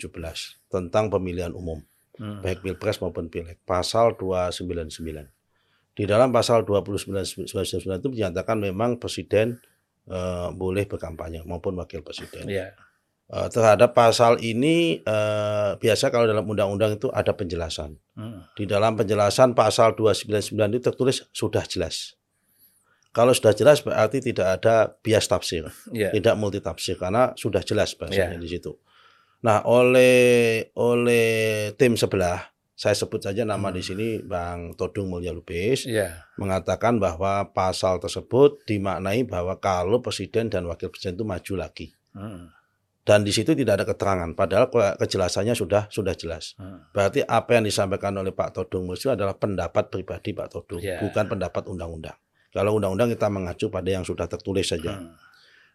tentang 0.68 1.08
pemilihan 1.08 1.56
umum, 1.56 1.80
Hmm. 2.20 2.44
baik 2.44 2.62
Pilpres 2.62 3.00
maupun 3.02 3.32
Pileg, 3.32 3.58
pasal 3.64 4.14
299. 4.20 5.32
Di 5.96 6.04
dalam 6.06 6.30
pasal 6.30 6.62
299 6.68 7.98
itu 7.98 8.10
dinyatakan 8.12 8.62
memang 8.62 9.00
presiden 9.00 9.58
eh, 10.12 10.50
boleh 10.52 10.86
berkampanye 10.90 11.46
maupun 11.48 11.78
wakil 11.80 12.04
presiden. 12.04 12.46
Iya. 12.46 12.76
Eh, 13.32 13.48
terhadap 13.48 13.96
pasal 13.96 14.44
ini 14.44 15.00
eh, 15.00 15.72
biasa 15.80 16.12
kalau 16.12 16.28
dalam 16.28 16.44
undang-undang 16.44 17.00
itu 17.00 17.08
ada 17.16 17.32
penjelasan. 17.32 17.96
Hmm. 18.18 18.44
Di 18.60 18.68
dalam 18.68 19.00
penjelasan 19.00 19.56
pasal 19.56 19.96
299 19.96 20.78
itu 20.78 20.84
tertulis 20.84 21.18
sudah 21.32 21.64
jelas. 21.64 22.20
Kalau 23.12 23.36
sudah 23.36 23.52
jelas 23.52 23.84
berarti 23.84 24.24
tidak 24.24 24.48
ada 24.58 24.96
bias 24.98 25.28
tafsir, 25.28 25.68
Iya. 25.92 26.12
tidak 26.12 26.36
multi 26.36 26.60
tafsir 26.60 26.96
karena 26.96 27.36
sudah 27.36 27.60
jelas 27.60 27.92
bahasanya 27.94 28.40
Ya. 28.40 28.42
di 28.42 28.48
situ. 28.48 28.80
Nah, 29.42 29.60
oleh 29.66 30.70
oleh 30.74 31.30
tim 31.76 32.00
sebelah, 32.00 32.40
saya 32.72 32.96
sebut 32.96 33.20
saja 33.20 33.44
nama 33.44 33.68
Hmm. 33.68 33.76
di 33.76 33.84
sini 33.84 34.08
Bang 34.22 34.74
Todung 34.74 35.12
Mulya 35.12 35.36
Lubis 35.36 35.84
Iya. 35.84 36.24
mengatakan 36.38 36.98
bahwa 36.98 37.52
pasal 37.52 38.00
tersebut 38.00 38.64
dimaknai 38.64 39.22
bahwa 39.24 39.58
kalau 39.58 40.00
presiden 40.00 40.48
dan 40.48 40.64
wakil 40.66 40.88
presiden 40.88 41.14
itu 41.14 41.26
maju 41.26 41.54
lagi. 41.58 41.92
Hmm. 42.16 42.48
Dan 43.02 43.26
di 43.26 43.34
situ 43.34 43.52
tidak 43.52 43.82
ada 43.82 43.86
keterangan, 43.88 44.30
padahal 44.32 44.70
ke- 44.70 44.94
kejelasannya 44.98 45.52
sudah 45.52 45.90
sudah 45.90 46.14
jelas. 46.14 46.54
Hmm. 46.56 46.86
Berarti 46.94 47.26
apa 47.26 47.58
yang 47.58 47.66
disampaikan 47.66 48.14
oleh 48.16 48.30
Pak 48.30 48.56
Todung 48.56 48.86
Mulya 48.86 49.18
adalah 49.18 49.34
pendapat 49.34 49.90
pribadi 49.90 50.32
Pak 50.32 50.48
Todung, 50.48 50.80
Ya. 50.80 51.02
bukan 51.02 51.26
pendapat 51.28 51.66
undang-undang. 51.66 52.16
Kalau 52.52 52.76
undang-undang 52.76 53.10
kita 53.12 53.32
mengacu 53.32 53.72
pada 53.72 53.88
yang 53.88 54.04
sudah 54.04 54.28
tertulis 54.28 54.68
saja. 54.68 55.00
Hmm. 55.00 55.16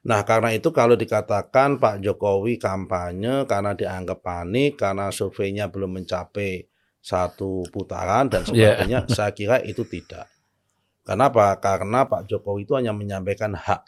Nah, 0.06 0.22
karena 0.22 0.54
itu 0.54 0.70
kalau 0.70 0.94
dikatakan 0.94 1.82
Pak 1.82 1.98
Jokowi 1.98 2.60
kampanye 2.62 3.42
karena 3.48 3.74
dianggap 3.74 4.22
panik, 4.22 4.78
karena 4.78 5.10
surveinya 5.10 5.66
belum 5.66 5.98
mencapai 5.98 6.62
satu 7.02 7.66
putaran 7.72 8.30
dan 8.30 8.44
Ya. 8.54 8.76
sebagainya, 8.78 8.98
saya 9.10 9.32
kira 9.34 9.58
itu 9.64 9.82
tidak. 9.82 10.30
Kenapa? 11.02 11.54
Karena 11.58 12.06
Pak 12.06 12.26
Jokowi 12.28 12.66
itu 12.66 12.74
hanya 12.78 12.94
menyampaikan 12.94 13.54
hak. 13.54 13.82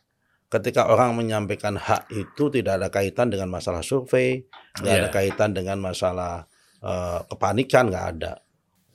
Ketika 0.49 0.89
orang 0.89 1.13
menyampaikan 1.13 1.77
hak 1.77 2.09
itu 2.09 2.49
tidak 2.49 2.81
ada 2.81 2.89
kaitan 2.89 3.29
dengan 3.29 3.53
masalah 3.53 3.85
survei, 3.85 4.49
nggak 4.81 4.95
ada 4.97 5.09
Ya. 5.11 5.13
kaitan 5.13 5.51
dengan 5.53 5.77
masalah 5.79 6.49
eh, 6.79 7.21
kepanikan, 7.27 7.91
nggak 7.91 8.07
ada. 8.17 8.33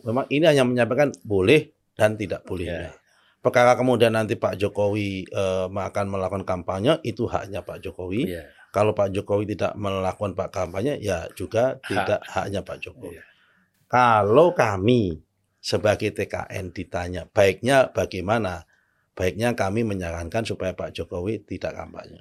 Memang 0.08 0.24
ini 0.32 0.44
hanya 0.48 0.64
menyampaikan 0.64 1.12
boleh 1.24 1.68
dan 1.96 2.16
tidak 2.16 2.44
bolehnya. 2.48 2.96
Perkara 3.44 3.76
kemudian 3.76 4.16
nanti 4.16 4.40
Pak 4.40 4.56
Jokowi 4.56 5.28
eh, 5.28 5.68
akan 5.68 6.06
melakukan 6.08 6.48
kampanye 6.48 7.04
itu 7.04 7.28
haknya 7.28 7.60
Pak 7.60 7.84
Jokowi. 7.84 8.32
Iya. 8.32 8.48
Kalau 8.72 8.96
Pak 8.96 9.12
Jokowi 9.12 9.52
tidak 9.52 9.76
melakukan 9.76 10.32
Pak 10.32 10.50
kampanye 10.50 10.96
ya 11.04 11.28
juga 11.36 11.76
tidak 11.84 12.24
haknya 12.24 12.64
Pak 12.64 12.80
Jokowi. 12.80 13.20
Iya. 13.20 13.24
Kalau 13.92 14.56
kami 14.56 15.20
sebagai 15.60 16.16
TKN 16.16 16.72
ditanya 16.72 17.28
baiknya 17.28 17.92
bagaimana? 17.92 18.64
Baiknya 19.14 19.54
kami 19.54 19.86
menyarankan 19.86 20.42
supaya 20.42 20.74
Pak 20.74 20.90
Jokowi 20.96 21.46
tidak 21.46 21.78
kampanye. 21.78 22.18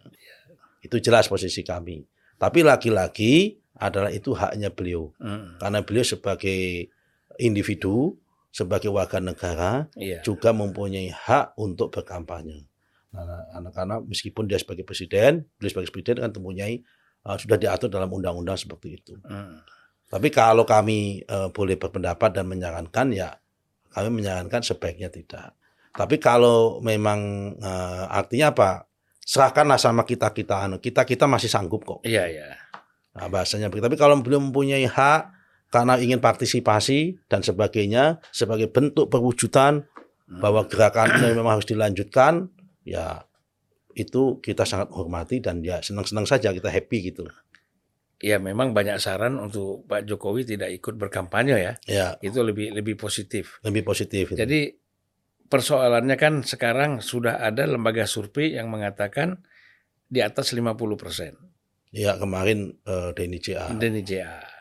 Itu 0.84 1.00
jelas 1.00 1.24
posisi 1.30 1.64
kami. 1.64 2.04
Tapi 2.36 2.60
lagi-lagi 2.60 3.62
adalah 3.78 4.12
itu 4.12 4.36
haknya 4.36 4.68
beliau. 4.68 5.08
Hmm. 5.16 5.56
Karena 5.56 5.80
beliau 5.80 6.04
sebagai 6.04 6.92
individu, 7.40 8.20
sebagai 8.52 8.92
warga 8.92 9.18
negara 9.18 9.88
Iya. 9.96 10.20
juga 10.20 10.52
mempunyai 10.52 11.08
hak 11.08 11.56
untuk 11.56 11.88
berkampanye. 11.88 12.68
Nah, 13.12 13.72
karena 13.72 14.00
meskipun 14.00 14.48
dia 14.48 14.60
sebagai 14.60 14.84
presiden, 14.84 15.48
beliau 15.56 15.72
sebagai 15.72 15.92
presiden 15.92 16.20
kan 16.20 16.30
mempunyai 16.32 16.80
uh, 17.24 17.36
sudah 17.36 17.56
diatur 17.56 17.88
dalam 17.88 18.12
undang-undang 18.12 18.56
seperti 18.60 19.00
itu. 19.00 19.16
Hmm. 19.24 19.60
Tapi 20.08 20.28
kalau 20.28 20.68
kami 20.68 21.24
uh, 21.24 21.48
boleh 21.48 21.80
berpendapat 21.80 22.36
dan 22.36 22.44
menyarankan 22.44 23.08
ya 23.16 23.32
kami 23.92 24.08
menyarankan 24.20 24.64
sebaiknya 24.64 25.12
tidak. 25.12 25.52
Tapi 25.92 26.16
kalau 26.16 26.80
memang 26.80 27.52
uh, 27.60 28.08
artinya 28.08 28.52
apa? 28.52 28.70
Serahkanlah 29.22 29.76
sama 29.76 30.02
kita 30.08 30.32
kita 30.32 30.66
anu 30.66 30.76
kita 30.80 31.04
kita 31.04 31.28
masih 31.28 31.52
sanggup 31.52 31.84
kok. 31.84 32.00
Iya, 32.04 32.28
iya. 32.32 32.56
Nah, 33.12 33.28
bahasanya 33.28 33.68
begitu. 33.68 33.92
Tapi 33.92 34.00
kalau 34.00 34.16
belum 34.24 34.50
mempunyai 34.50 34.88
hak 34.88 35.22
karena 35.72 35.96
ingin 35.96 36.20
partisipasi 36.20 37.16
dan 37.32 37.40
sebagainya 37.40 38.20
sebagai 38.28 38.68
bentuk 38.68 39.08
perwujudan 39.08 39.88
bahwa 40.28 40.68
gerakan 40.68 41.16
ini 41.16 41.32
memang 41.32 41.56
harus 41.60 41.68
dilanjutkan, 41.68 42.52
ya 42.84 43.24
itu 43.96 44.40
kita 44.40 44.64
sangat 44.64 44.92
hormati 44.92 45.40
dan 45.40 45.60
ya 45.64 45.80
senang-senang 45.80 46.28
saja 46.28 46.52
kita 46.52 46.68
happy 46.68 47.12
gitu. 47.12 47.24
Ya 48.22 48.38
memang 48.38 48.70
banyak 48.70 49.02
saran 49.02 49.40
untuk 49.40 49.88
Pak 49.90 50.06
Jokowi 50.06 50.46
tidak 50.46 50.70
ikut 50.70 50.94
berkampanye 50.94 51.56
ya. 51.58 51.72
Ya 51.90 52.06
Itu 52.22 52.44
lebih 52.46 52.70
lebih 52.70 52.94
positif. 52.94 53.58
lebih 53.66 53.82
positif. 53.82 54.30
Itu. 54.32 54.38
Jadi 54.38 54.76
persoalannya 55.50 56.16
kan 56.16 56.46
sekarang 56.46 57.02
sudah 57.02 57.42
ada 57.42 57.66
lembaga 57.66 58.06
survei 58.06 58.54
yang 58.56 58.70
mengatakan 58.70 59.42
di 60.06 60.20
atas 60.20 60.52
50 60.54 60.76
persen. 61.00 61.32
ya 61.92 62.16
kemarin 62.16 62.72
eh, 62.88 63.10
Denny 63.12 63.36
JA. 63.36 63.68
Denny 63.76 64.00
JA. 64.00 64.51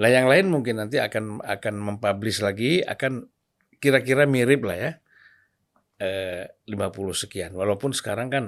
Lah 0.00 0.08
yang 0.08 0.32
lain 0.32 0.48
mungkin 0.48 0.80
nanti 0.80 0.96
akan 0.96 1.44
akan 1.44 1.74
mempublish 1.76 2.40
lagi 2.40 2.80
akan 2.80 3.28
kira-kira 3.76 4.24
mirip 4.24 4.64
lah 4.64 4.76
ya. 4.80 4.92
Eh, 6.00 6.44
50 6.64 7.12
sekian. 7.12 7.52
Walaupun 7.52 7.92
sekarang 7.92 8.32
kan 8.32 8.44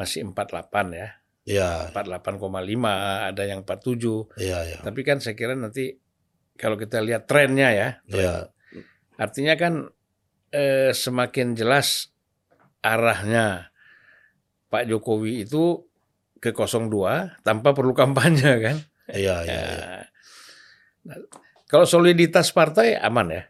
masih 0.00 0.24
48 0.24 0.96
ya. 0.96 1.08
Iya. 1.44 1.92
48,5 1.92 3.28
ada 3.28 3.42
yang 3.44 3.60
47. 3.68 4.32
Iya, 4.40 4.58
iya. 4.64 4.78
Tapi 4.80 5.00
kan 5.04 5.20
saya 5.20 5.36
kira 5.36 5.52
nanti 5.52 6.00
kalau 6.56 6.80
kita 6.80 7.04
lihat 7.04 7.28
trennya 7.28 7.68
ya. 7.68 7.88
Iya. 8.08 8.48
Artinya 9.20 9.60
kan 9.60 9.92
eh, 10.48 10.96
semakin 10.96 11.52
jelas 11.52 12.08
arahnya 12.80 13.68
Pak 14.72 14.88
Jokowi 14.88 15.44
itu 15.44 15.84
ke 16.40 16.56
02 16.56 17.44
tanpa 17.44 17.76
perlu 17.76 17.92
kampanye 17.92 18.52
kan. 18.72 18.76
Iya, 19.12 19.36
iya. 19.44 19.52
Ya. 19.52 19.60
iya. 19.68 20.03
Kalau 21.68 21.86
soliditas 21.88 22.52
partai 22.52 22.96
aman 22.96 23.28
ya 23.30 23.42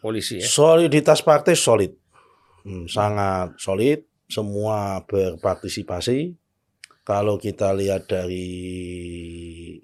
polisi 0.00 0.38
ya. 0.38 0.46
Soliditas 0.46 1.20
partai 1.24 1.58
solid. 1.58 1.92
Hmm, 2.66 2.86
sangat 2.86 3.58
solid, 3.58 4.06
semua 4.26 5.02
berpartisipasi. 5.06 6.34
Kalau 7.06 7.38
kita 7.38 7.70
lihat 7.70 8.10
dari 8.10 8.50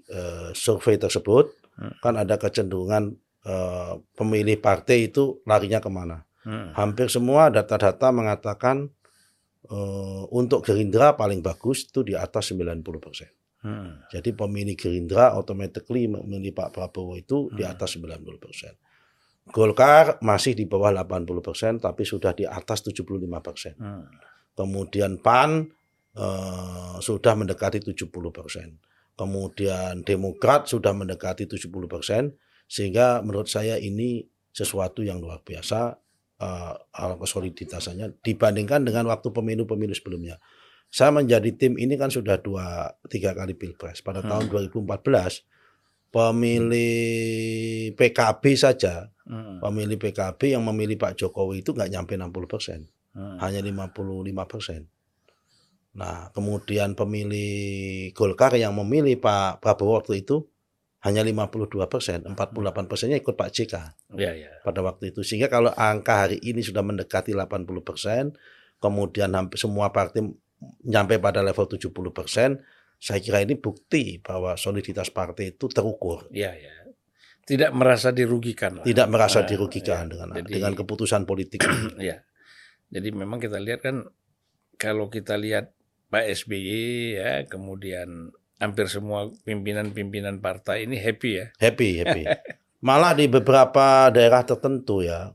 eh, 0.07 0.51
survei 0.55 0.99
tersebut, 0.99 1.63
Hmm. 1.73 1.97
kan 2.05 2.15
ada 2.21 2.37
kecenderungan 2.37 3.17
eh, 3.49 3.95
pemilih 4.15 4.61
partai 4.61 5.09
itu 5.09 5.41
larinya 5.49 5.81
ke 5.81 5.89
mana. 5.89 6.23
Hmm. 6.45 6.71
Hampir 6.77 7.09
semua 7.09 7.49
data-data 7.49 8.13
mengatakan 8.13 8.93
eh, 9.67 10.23
untuk 10.31 10.63
Gerindra 10.63 11.17
paling 11.17 11.41
bagus 11.41 11.89
itu 11.89 12.05
di 12.07 12.15
atas 12.15 12.53
90%. 12.53 12.83
Hmm. 13.63 14.03
Jadi 14.11 14.35
pemilih 14.35 14.75
Gerindra 14.75 15.31
automatically 15.39 16.11
memilih 16.11 16.51
Pak 16.51 16.75
Prabowo 16.75 17.15
itu 17.15 17.47
di 17.55 17.63
Hmm. 17.63 17.73
atas 17.73 17.95
90%. 17.95 18.75
Golkar 19.51 20.19
masih 20.23 20.55
di 20.55 20.67
bawah 20.67 20.91
80% 20.91 21.79
tapi 21.83 22.03
sudah 22.03 22.35
di 22.35 22.47
atas 22.47 22.83
75%. 22.83 23.79
Hmm. 23.79 24.07
Kemudian 24.59 25.19
PAN 25.23 25.71
eh, 26.13 26.97
sudah 27.01 27.33
mendekati 27.39 27.81
70%. 27.81 28.77
Kemudian 29.17 30.05
Demokrat 30.05 30.69
sudah 30.69 30.93
mendekati 30.93 31.49
70% 31.49 32.37
sehingga 32.69 33.25
menurut 33.25 33.49
saya 33.49 33.81
ini 33.81 34.21
sesuatu 34.53 35.01
yang 35.07 35.23
luar 35.23 35.41
biasa 35.41 35.97
eh, 36.43 36.75
kesoliditasannya 36.93 38.21
dibandingkan 38.21 38.83
dengan 38.85 39.07
waktu 39.09 39.31
pemilu-pemilu 39.33 39.95
sebelumnya. 39.95 40.37
Saya 40.93 41.09
menjadi 41.09 41.49
tim 41.57 41.81
ini 41.81 41.97
kan 41.97 42.13
sudah 42.13 42.37
dua 42.37 42.93
tiga 43.09 43.33
kali 43.33 43.57
pilpres. 43.57 44.05
Pada 44.05 44.21
Hmm. 44.21 44.29
tahun 44.29 44.45
2014 44.53 45.41
pemilih 46.13 47.97
PKB 47.97 48.43
saja, 48.53 49.09
Hmm. 49.25 49.57
pemilih 49.65 49.97
PKB 49.97 50.53
yang 50.53 50.61
memilih 50.69 51.01
Pak 51.01 51.17
Jokowi 51.17 51.65
itu 51.65 51.73
nggak 51.73 51.89
nyampe 51.89 52.13
60 52.21 52.45
persen, 52.45 52.93
Hmm. 53.17 53.41
hanya 53.41 53.65
55 53.65 54.45
persen. 54.45 54.93
Nah, 55.93 56.29
kemudian 56.33 56.93
pemilih 56.93 58.13
Golkar 58.13 58.53
yang 58.57 58.77
memilih 58.77 59.17
Pak 59.17 59.61
Prabowo 59.61 60.01
waktu 60.01 60.25
itu 60.25 60.45
hanya 61.05 61.21
52 61.25 61.89
persen, 61.89 62.25
48 62.25 62.85
persennya 62.89 63.17
ikut 63.17 63.33
Pak 63.33 63.49
JK 63.53 63.75
Ya 64.17 64.33
ya. 64.33 64.53
pada 64.61 64.81
waktu 64.81 65.13
itu. 65.13 65.21
Sehingga 65.25 65.49
kalau 65.49 65.73
angka 65.73 66.29
hari 66.29 66.37
ini 66.41 66.61
sudah 66.61 66.81
mendekati 66.81 67.33
80 67.37 67.81
persen, 67.81 68.33
kemudian 68.81 69.33
hampir 69.33 69.57
semua 69.61 69.93
partai 69.93 70.25
nyampe 70.83 71.19
pada 71.19 71.41
level 71.41 71.67
70 71.67 71.91
persen, 72.11 72.61
saya 72.97 73.19
kira 73.19 73.41
ini 73.41 73.55
bukti 73.55 74.19
bahwa 74.19 74.55
soliditas 74.55 75.09
partai 75.09 75.53
itu 75.53 75.67
terukur. 75.67 76.27
Ya 76.31 76.53
ya. 76.53 76.71
Tidak 77.43 77.75
merasa 77.75 78.15
dirugikan 78.15 78.79
lah. 78.79 78.85
Tidak 78.87 79.07
merasa 79.11 79.43
Ah, 79.43 79.47
dirugikan 79.47 80.07
ya. 80.07 80.11
dengan 80.15 80.29
Jadi- 80.39 80.53
dengan 80.53 80.73
keputusan 80.73 81.27
politik. 81.27 81.61
ini. 81.67 81.99
Ya. 81.99 82.23
Jadi 82.89 83.09
memang 83.11 83.39
kita 83.39 83.59
lihat 83.59 83.83
kan 83.83 84.07
kalau 84.77 85.09
kita 85.09 85.35
lihat 85.35 85.75
Pak 86.07 86.29
SBY 86.29 86.79
ya, 87.17 87.33
kemudian 87.49 88.31
hampir 88.61 88.87
semua 88.87 89.33
pimpinan-pimpinan 89.43 90.39
partai 90.39 90.85
ini 90.87 90.95
happy 90.95 91.31
ya. 91.35 91.47
happy, 91.59 91.89
happy. 91.99 92.23
Malah 92.87 93.15
di 93.15 93.27
beberapa 93.27 94.11
daerah 94.11 94.43
tertentu 94.43 95.01
ya, 95.01 95.31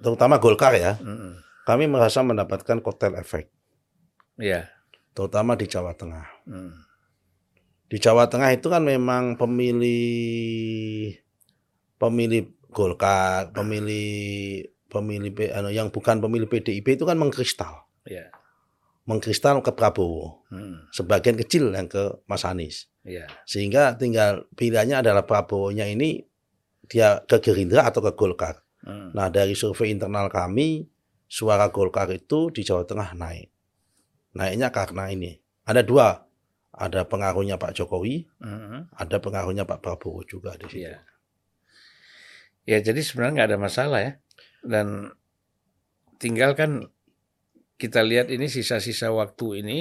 terutama 0.00 0.36
Golkar 0.36 0.72
ya, 0.74 0.96
Mm-mm. 0.98 1.36
kami 1.64 1.84
merasa 1.84 2.20
mendapatkan 2.20 2.80
kotel 2.80 3.14
efek, 3.14 3.52
Ya. 4.38 4.70
terutama 5.18 5.58
di 5.58 5.66
Jawa 5.66 5.98
Tengah. 5.98 6.26
Mm. 6.46 6.78
Di 7.90 7.98
Jawa 7.98 8.30
Tengah 8.30 8.54
itu 8.54 8.70
kan 8.70 8.86
memang 8.86 9.34
pemilih 9.34 11.18
pemilih 11.98 12.54
Golkar, 12.70 13.50
pemilih 13.50 14.62
pemilih 14.86 15.32
anu, 15.56 15.74
yang 15.74 15.90
bukan 15.90 16.22
pemilih 16.22 16.46
PDIP 16.46 17.00
itu 17.00 17.04
kan 17.08 17.18
mengkristal, 17.18 17.88
Ya. 18.06 18.30
mengkristal 19.08 19.58
ke 19.64 19.74
Prabowo. 19.74 20.46
Mm. 20.54 20.86
Sebagian 20.94 21.34
kecil 21.34 21.74
yang 21.74 21.90
ke 21.90 22.22
Mas 22.30 22.44
Anies. 22.46 22.86
Ya. 23.02 23.26
Sehingga 23.48 23.96
tinggal 23.98 24.46
pilihannya 24.54 25.00
adalah 25.02 25.24
Prabowo-nya 25.26 25.88
ini 25.88 26.22
dia 26.86 27.24
ke 27.24 27.40
Gerindra 27.40 27.88
atau 27.88 28.04
ke 28.04 28.12
Golkar. 28.14 28.62
Mm. 28.86 29.16
Nah, 29.16 29.28
dari 29.32 29.56
survei 29.58 29.90
internal 29.90 30.28
kami, 30.30 30.86
suara 31.26 31.72
Golkar 31.72 32.08
itu 32.12 32.52
di 32.52 32.62
Jawa 32.62 32.84
Tengah 32.86 33.16
naik. 33.16 33.48
Naiknya 34.38 34.70
karena 34.70 35.10
ini. 35.10 35.34
Ada 35.66 35.82
dua. 35.82 36.22
Ada 36.78 37.10
pengaruhnya 37.10 37.58
Pak 37.58 37.74
Jokowi, 37.74 38.22
Mm. 38.38 38.94
ada 38.94 39.16
pengaruhnya 39.18 39.66
Pak 39.66 39.82
Prabowo 39.82 40.22
juga 40.22 40.54
di 40.54 40.70
situ. 40.70 40.86
Ya. 40.86 41.02
Ya 42.68 42.78
jadi 42.78 43.02
sebenarnya 43.02 43.34
nggak 43.34 43.48
ada 43.50 43.58
masalah 43.58 43.98
ya. 43.98 44.12
Dan 44.62 45.10
tinggal 46.22 46.54
kan 46.54 46.86
kita 47.82 48.06
lihat 48.06 48.30
ini 48.30 48.46
sisa-sisa 48.46 49.10
waktu 49.10 49.66
ini 49.66 49.78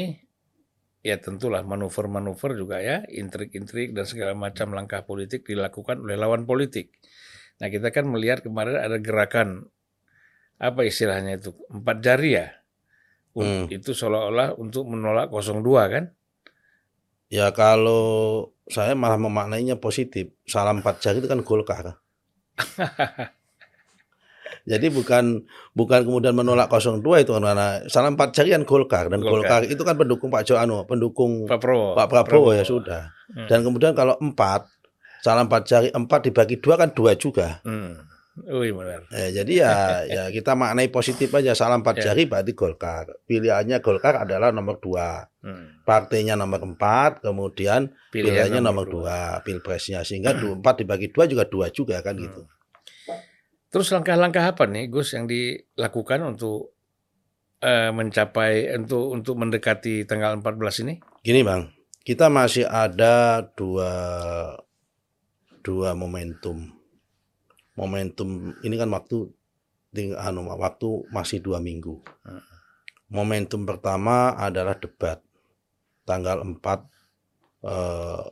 ya 1.06 1.22
tentulah 1.22 1.62
manuver-manuver 1.62 2.58
juga 2.58 2.82
ya, 2.82 3.06
intrik-intrik 3.06 3.94
dan 3.94 4.10
segala 4.10 4.34
macam 4.34 4.74
langkah 4.74 5.06
politik 5.06 5.46
dilakukan 5.46 6.02
oleh 6.02 6.18
lawan 6.18 6.50
politik. 6.50 6.98
Nah 7.62 7.70
kita 7.70 7.94
kan 7.94 8.10
melihat 8.10 8.42
kemarin 8.42 8.82
ada 8.82 8.98
gerakan 8.98 9.70
apa 10.58 10.82
istilahnya 10.82 11.38
itu 11.38 11.54
empat 11.70 11.98
jari 12.02 12.42
ya. 12.42 12.48
Hmm. 13.44 13.66
Itu 13.70 13.94
seolah-olah 13.94 14.58
untuk 14.58 14.90
menolak 14.90 15.30
02 15.30 15.62
kan? 15.94 16.10
Ya 17.28 17.52
kalau 17.52 18.50
saya 18.72 18.96
malah 18.96 19.20
memaknainya 19.20 19.78
positif. 19.78 20.32
Salam 20.48 20.80
empat 20.80 21.04
jari 21.04 21.20
itu 21.20 21.28
kan 21.28 21.44
Golkar. 21.44 22.00
Jadi 24.68 24.92
bukan 24.92 25.48
bukan 25.72 26.04
kemudian 26.04 26.36
menolak 26.36 26.68
02 26.68 27.00
itu 27.24 27.32
karena 27.32 27.88
salam 27.88 28.20
empat 28.20 28.36
jari 28.36 28.52
kan 28.52 28.68
Golkar 28.68 29.08
dan 29.08 29.24
Golkar. 29.24 29.64
Golkar, 29.64 29.72
itu 29.72 29.84
kan 29.88 29.96
pendukung 29.96 30.28
Pak 30.28 30.44
Jokowi, 30.44 30.84
pendukung 30.88 31.32
Pak 31.48 31.60
Prabowo. 31.64 31.96
Pak 31.96 32.08
Prabowo 32.12 32.52
ya 32.52 32.68
sudah. 32.68 33.16
Hmm. 33.32 33.48
Dan 33.48 33.64
kemudian 33.64 33.96
kalau 33.96 34.20
empat 34.20 34.68
salam 35.24 35.48
empat 35.48 35.64
jari 35.68 35.88
empat 35.92 36.20
dibagi 36.28 36.60
dua 36.60 36.76
kan 36.76 36.92
dua 36.92 37.16
juga. 37.16 37.64
Hmm. 37.64 37.96
Wih 38.46 38.70
benar. 38.70 39.10
Eh, 39.10 39.34
jadi 39.34 39.54
ya 39.66 39.74
ya 40.16 40.24
kita 40.30 40.54
maknai 40.54 40.94
positif 40.94 41.34
aja 41.34 41.58
salam 41.58 41.82
empat 41.82 41.98
Ya. 41.98 42.14
jari 42.14 42.30
berarti 42.30 42.54
Golkar. 42.54 43.10
Pilihannya 43.26 43.82
Golkar 43.82 44.22
adalah 44.22 44.54
nomor 44.54 44.78
dua, 44.78 45.26
Hmm. 45.42 45.82
partainya 45.82 46.38
nomor 46.38 46.62
empat, 46.62 47.24
kemudian 47.24 47.90
Pilihan 48.12 48.52
pilihannya 48.52 48.62
nomor 48.62 48.86
dua, 48.86 49.40
pilpresnya 49.42 50.04
sehingga 50.04 50.36
dua, 50.36 50.60
empat 50.60 50.84
dibagi 50.84 51.10
dua 51.10 51.26
juga 51.26 51.48
dua 51.48 51.68
juga 51.74 52.04
kan 52.06 52.14
gitu. 52.14 52.46
Terus 53.68 53.90
langkah-langkah 53.90 54.54
apa 54.54 54.64
nih 54.64 54.88
Gus 54.88 55.12
yang 55.12 55.26
dilakukan 55.26 56.22
untuk 56.24 56.78
eh, 57.58 57.90
mencapai 57.90 58.70
untuk 58.78 59.18
untuk 59.18 59.34
mendekati 59.34 60.06
tanggal 60.06 60.38
14 60.38 60.86
ini? 60.86 60.94
Gini 61.26 61.42
bang, 61.42 61.66
kita 62.06 62.30
masih 62.30 62.70
ada 62.70 63.42
dua 63.58 63.92
dua 65.60 65.98
momentum. 65.98 66.77
Momentum 67.78 68.58
ini 68.66 68.76
kan 68.76 68.90
waktu 68.90 69.30
anu 70.18 70.50
waktu 70.50 70.90
masih 71.14 71.40
dua 71.40 71.62
minggu. 71.62 72.02
Momentum 73.08 73.64
pertama 73.64 74.36
adalah 74.36 74.76
debat 74.76 75.24
tanggal 76.04 76.44
4 76.44 76.58
eh, 77.64 78.24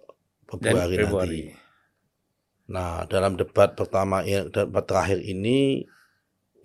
Februari, 0.45 0.95
Februari. 0.99 1.41
nanti. 1.47 1.63
Nah, 2.65 3.05
dalam 3.05 3.37
debat 3.37 3.77
pertama 3.77 4.25
debat 4.25 4.83
terakhir 4.83 5.21
ini 5.21 5.85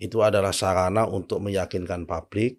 itu 0.01 0.17
adalah 0.25 0.51
sarana 0.51 1.05
untuk 1.05 1.39
meyakinkan 1.39 2.09
publik. 2.09 2.57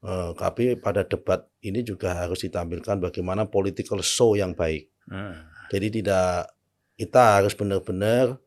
Eh, 0.00 0.30
tapi 0.38 0.78
pada 0.80 1.04
debat 1.04 1.44
ini 1.62 1.84
juga 1.84 2.26
harus 2.26 2.40
ditampilkan 2.42 3.02
bagaimana 3.02 3.44
political 3.46 4.00
show 4.00 4.34
yang 4.34 4.56
baik. 4.56 4.88
Hmm. 5.06 5.46
Jadi 5.68 6.00
tidak 6.00 6.50
kita 6.96 7.42
harus 7.42 7.52
benar-benar 7.52 8.40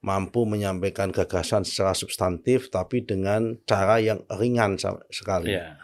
mampu 0.00 0.48
menyampaikan 0.48 1.12
gagasan 1.12 1.64
secara 1.64 1.92
substantif 1.92 2.72
tapi 2.72 3.04
dengan 3.04 3.60
cara 3.68 4.00
yang 4.00 4.24
ringan 4.32 4.80
sekali. 5.12 5.56
Ya. 5.56 5.76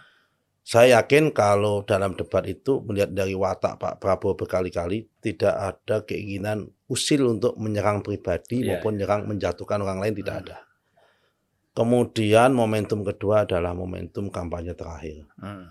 Saya 0.66 0.98
yakin 0.98 1.30
kalau 1.30 1.86
dalam 1.86 2.18
debat 2.18 2.42
itu 2.42 2.82
melihat 2.82 3.14
dari 3.14 3.38
watak 3.38 3.78
Pak 3.78 4.02
Prabowo 4.02 4.34
berkali-kali 4.34 5.06
tidak 5.22 5.54
ada 5.54 6.02
keinginan 6.02 6.66
usil 6.90 7.22
untuk 7.38 7.54
menyerang 7.54 8.02
pribadi 8.02 8.66
Iya, 8.66 8.82
maupun 8.82 8.98
menyerang 8.98 9.30
menjatuhkan 9.30 9.78
orang 9.78 10.02
lain 10.02 10.18
tidak 10.18 10.34
Hmm. 10.34 10.42
ada. 10.42 10.56
Kemudian 11.76 12.50
momentum 12.56 13.04
kedua 13.04 13.44
adalah 13.44 13.76
momentum 13.76 14.32
kampanye 14.32 14.72
terakhir. 14.72 15.28
Hmm. 15.38 15.70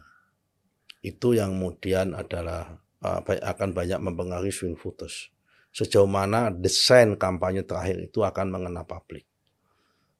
Itu 1.01 1.33
yang 1.35 1.57
kemudian 1.59 2.13
adalah 2.13 2.77
uh, 3.03 3.19
ba- 3.25 3.41
akan 3.41 3.73
banyak 3.73 3.99
mempengaruhi 3.99 4.53
swing 4.53 4.77
voters. 4.77 5.33
Sejauh 5.75 6.07
mana 6.07 6.55
desain 6.55 7.19
kampanye 7.19 7.67
terakhir 7.67 7.99
itu 7.99 8.23
akan 8.23 8.47
mengena 8.47 8.87
publik. 8.87 9.27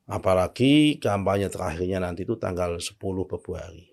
Apalagi 0.04 1.00
kampanye 1.00 1.48
terakhirnya 1.48 2.04
nanti 2.04 2.28
itu 2.28 2.36
tanggal 2.36 2.76
10 2.76 2.92
Februari. 3.32 3.88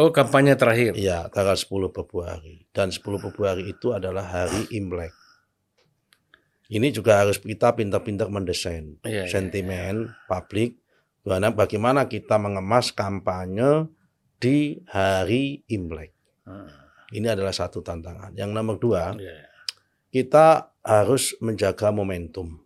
Oh, 0.00 0.12
kampanye 0.14 0.54
terakhir. 0.54 0.96
Iya, 0.96 1.28
tanggal 1.28 1.56
10 1.56 1.92
Februari. 1.92 2.64
Dan 2.72 2.88
10 2.88 3.20
Februari 3.20 3.68
itu 3.68 3.92
adalah 3.92 4.22
hari 4.22 4.68
Imlek. 4.72 5.12
Ini 6.70 6.88
juga 6.94 7.20
harus 7.20 7.42
kita 7.42 7.74
pintar-pintar 7.74 8.30
mendesain 8.30 8.94
Iya, 9.02 9.26
iya, 9.26 9.32
sentimen 9.32 10.14
publik 10.30 10.78
bagaimana 11.26 11.50
bagaimana 11.50 12.00
kita 12.06 12.38
mengemas 12.38 12.94
kampanye 12.94 13.90
di 14.38 14.78
hari 14.86 15.66
Imlek. 15.66 16.14
Hmm. 16.46 16.79
Ini 17.10 17.34
adalah 17.34 17.54
satu 17.54 17.82
tantangan. 17.82 18.34
Yang 18.38 18.50
nomor 18.54 18.76
dua, 18.78 19.14
Iya. 19.18 19.50
kita 20.14 20.74
harus 20.86 21.34
menjaga 21.42 21.90
momentum. 21.90 22.58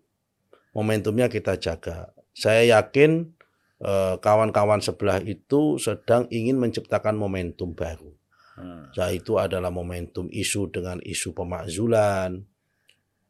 Momentumnya 0.76 1.32
kita 1.32 1.56
jaga. 1.56 2.12
Saya 2.34 2.80
yakin 2.80 3.34
eh, 3.84 4.16
kawan-kawan 4.16 4.80
sebelah 4.80 5.20
itu 5.20 5.76
sedang 5.76 6.24
ingin 6.32 6.56
menciptakan 6.56 7.18
momentum 7.20 7.76
baru. 7.76 8.14
Hmm. 8.54 8.86
yaitu 8.94 9.34
adalah 9.34 9.74
momentum 9.74 10.30
isu 10.30 10.70
dengan 10.70 11.02
isu 11.02 11.34
pemakzulan, 11.34 12.46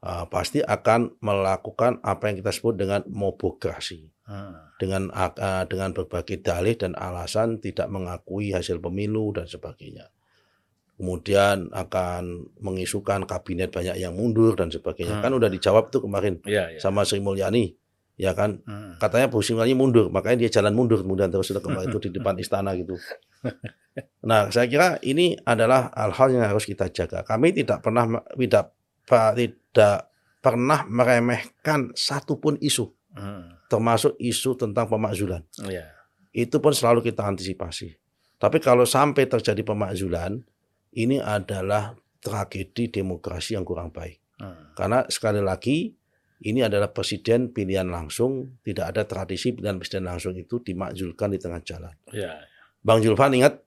uh, 0.05 0.29
pasti 0.29 0.61
akan 0.61 1.17
melakukan 1.25 2.05
apa 2.05 2.29
yang 2.29 2.45
kita 2.45 2.53
sebut 2.53 2.77
dengan 2.77 3.01
mobokrasi. 3.09 4.13
Hmm. 4.25 4.57
Dengan 4.77 5.09
uh, 5.13 5.65
dengan 5.69 5.97
berbagai 5.97 6.45
dalih 6.45 6.77
dan 6.77 6.93
alasan 6.97 7.61
tidak 7.61 7.89
mengakui 7.89 8.53
hasil 8.53 8.81
pemilu 8.81 9.33
dan 9.37 9.49
sebagainya. 9.49 10.13
Kemudian 10.95 11.75
akan 11.75 12.55
mengisukan 12.63 13.27
kabinet 13.27 13.75
banyak 13.75 13.99
yang 13.99 14.15
mundur 14.15 14.55
dan 14.55 14.71
sebagainya. 14.71 15.19
Hmm. 15.19 15.25
Kan 15.27 15.33
udah 15.35 15.51
dijawab 15.51 15.91
tuh 15.91 16.07
kemarin 16.07 16.39
Iya, 16.47 16.75
iya. 16.75 16.79
sama 16.79 17.03
Sri 17.03 17.19
Mulyani. 17.19 17.75
Ya 18.15 18.31
kan, 18.31 18.63
Hmm. 18.63 18.95
katanya 19.03 19.27
Bu 19.27 19.43
Sri 19.43 19.59
Mulyani 19.59 19.75
mundur, 19.75 20.07
makanya 20.07 20.47
dia 20.47 20.63
jalan 20.63 20.71
mundur 20.71 21.03
kemudian 21.03 21.35
terus 21.35 21.51
sudah 21.51 21.59
kemarin 21.59 21.91
itu 21.91 21.99
di 21.99 22.11
depan 22.23 22.39
istana 22.39 22.71
gitu. 22.79 22.95
Nah, 24.23 24.51
saya 24.51 24.67
kira 24.67 24.99
ini 25.03 25.35
adalah 25.43 25.91
hal-hal 25.95 26.29
yang 26.31 26.47
harus 26.47 26.63
kita 26.63 26.91
jaga. 26.91 27.23
Kami 27.23 27.51
tidak 27.51 27.83
pernah 27.83 28.07
tidak 28.35 28.71
tidak 29.05 30.11
pernah 30.39 30.87
meremehkan 30.87 31.91
satupun 31.95 32.55
isu, 32.59 32.87
Hmm. 33.15 33.59
termasuk 33.67 34.15
isu 34.19 34.55
tentang 34.55 34.87
pemakzulan. 34.87 35.43
Iya. 35.59 35.91
Itu 36.31 36.59
pun 36.59 36.71
selalu 36.71 37.03
kita 37.03 37.23
antisipasi. 37.23 37.95
Tapi 38.39 38.59
kalau 38.59 38.83
sampai 38.83 39.27
terjadi 39.27 39.63
pemakzulan, 39.63 40.43
ini 40.95 41.19
adalah 41.19 41.95
tragedi 42.23 42.89
demokrasi 42.89 43.59
yang 43.59 43.67
kurang 43.67 43.91
baik. 43.93 44.19
Hmm. 44.41 44.75
Karena 44.75 45.05
sekali 45.11 45.43
lagi 45.45 45.93
ini 46.45 46.61
adalah 46.61 46.91
presiden 46.91 47.55
pilihan 47.55 47.87
langsung, 47.89 48.61
tidak 48.67 48.95
ada 48.95 49.03
tradisi 49.07 49.55
pilihan 49.55 49.79
presiden 49.79 50.05
langsung 50.09 50.35
itu 50.37 50.61
dimakzulkan 50.61 51.33
di 51.33 51.39
tengah 51.39 51.61
jalan. 51.63 51.95
Iya. 52.11 52.43
Bang 52.85 53.01
Julfan 53.01 53.33
ingat 53.33 53.65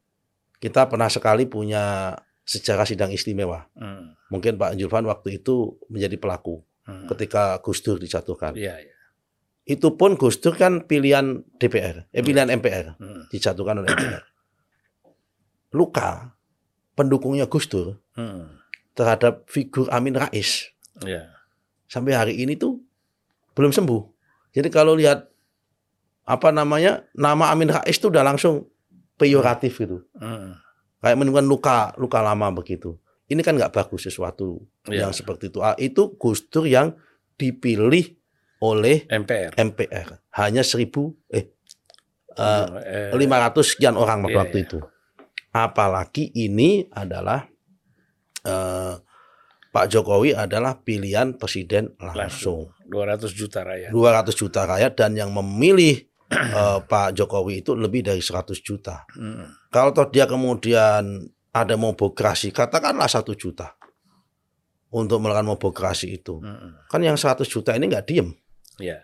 kita 0.58 0.90
pernah 0.90 1.10
sekali 1.10 1.46
punya 1.50 2.13
sejarah 2.48 2.86
sidang 2.88 3.12
istimewa. 3.12 3.68
Hmm. 3.76 4.16
Mungkin 4.32 4.56
Pak 4.58 4.80
Julfan 4.80 5.06
waktu 5.06 5.42
itu 5.44 5.78
menjadi 5.92 6.18
pelaku 6.18 6.63
Hmm. 6.88 7.04
ketika 7.12 7.60
Gus 7.60 7.84
Dur 7.84 8.00
dijatuhkan. 8.00 8.56
Iya, 8.56 8.80
iya. 8.80 8.96
Itu 9.68 10.00
pun 10.00 10.16
Gus 10.16 10.40
Dur 10.40 10.56
kan 10.56 10.88
pilihan 10.88 11.44
DPR, 11.60 12.08
eh 12.16 12.24
pilihan 12.24 12.48
MPR, 12.48 12.96
Hmm. 12.96 13.28
dijatuhkan 13.28 13.84
oleh 13.84 13.92
MPR. 13.92 14.24
Luka 15.76 16.37
pendukungnya 16.97 17.45
Gus 17.45 17.69
Dur 17.69 18.01
Hmm. 18.17 18.57
terhadap 18.91 19.45
figur 19.45 19.86
Amin 19.93 20.17
Rais 20.17 20.73
Iya. 20.99 21.29
sampai 21.86 22.17
hari 22.17 22.33
ini 22.36 22.57
tuh 22.57 22.81
belum 23.53 23.69
sembuh. 23.69 24.01
Jadi 24.51 24.67
kalau 24.67 24.97
lihat 24.97 25.29
apa 26.25 26.49
namanya 26.49 27.05
nama 27.13 27.53
Amin 27.53 27.69
Rais 27.69 27.93
itu 27.93 28.10
udah 28.10 28.25
langsung 28.25 28.65
peyoratif 29.15 29.77
gitu, 29.77 30.01
Hmm. 30.17 30.57
kayak 30.99 31.15
menimbulkan 31.15 31.45
luka 31.45 31.77
luka 31.95 32.19
lama 32.19 32.49
begitu. 32.51 32.97
Ini 33.27 33.39
kan 33.41 33.53
nggak 33.53 33.71
bagus 33.71 34.03
sesuatu 34.03 34.65
Iya. 34.88 35.05
yang 35.05 35.12
seperti 35.13 35.47
itu. 35.47 35.60
Ah, 35.60 35.77
itu 35.77 36.17
Gus 36.17 36.41
Dur 36.43 36.65
yang 36.65 36.97
dipilih 37.36 38.17
oleh 38.57 39.05
MPR. 39.05 39.53
MPR 39.53 40.07
hanya 40.33 40.65
seribu 40.65 41.13
eh 41.29 41.53
eh, 42.33 42.65
Eh, 43.10 43.13
500 43.13 43.73
sekian 43.73 43.93
orang 43.93 44.25
Iya, 44.25 44.36
waktu 44.36 44.57
iya. 44.57 44.65
itu. 44.65 44.79
Apalagi 45.58 46.30
ini 46.38 46.86
adalah 46.93 47.41
eh, 48.46 48.93
Pak 49.74 49.86
Jokowi 49.89 50.38
adalah 50.38 50.78
pilihan 50.78 51.34
presiden 51.34 51.98
langsung. 51.98 52.70
200 52.86 53.30
juta 53.34 53.65
rakyat. 53.65 53.89
200 53.89 54.34
juta 54.38 54.62
rakyat 54.70 54.93
dan 54.93 55.17
yang 55.17 55.34
memilih 55.34 56.06
eh, 56.34 56.80
Pak 56.86 57.17
Jokowi 57.17 57.65
itu 57.65 57.74
lebih 57.74 58.06
dari 58.06 58.22
100 58.22 58.54
juta. 58.62 59.10
Hmm. 59.17 59.50
Kalau 59.74 59.89
toh 59.98 60.08
dia 60.13 60.30
kemudian 60.30 61.26
ada 61.50 61.76
mobokrasi, 61.76 62.54
katakanlah 62.54 63.10
satu 63.10 63.34
juta 63.34 63.74
untuk 64.93 65.20
melakukan 65.20 65.58
mobokrasi 65.58 66.22
itu. 66.22 66.39
Hmm. 66.39 66.80
Kan 66.88 67.02
yang 67.04 67.17
100 67.17 67.43
juta 67.50 67.74
ini 67.74 67.89
nggak 67.89 68.06
diem. 68.08 68.30
Iya. 68.78 69.04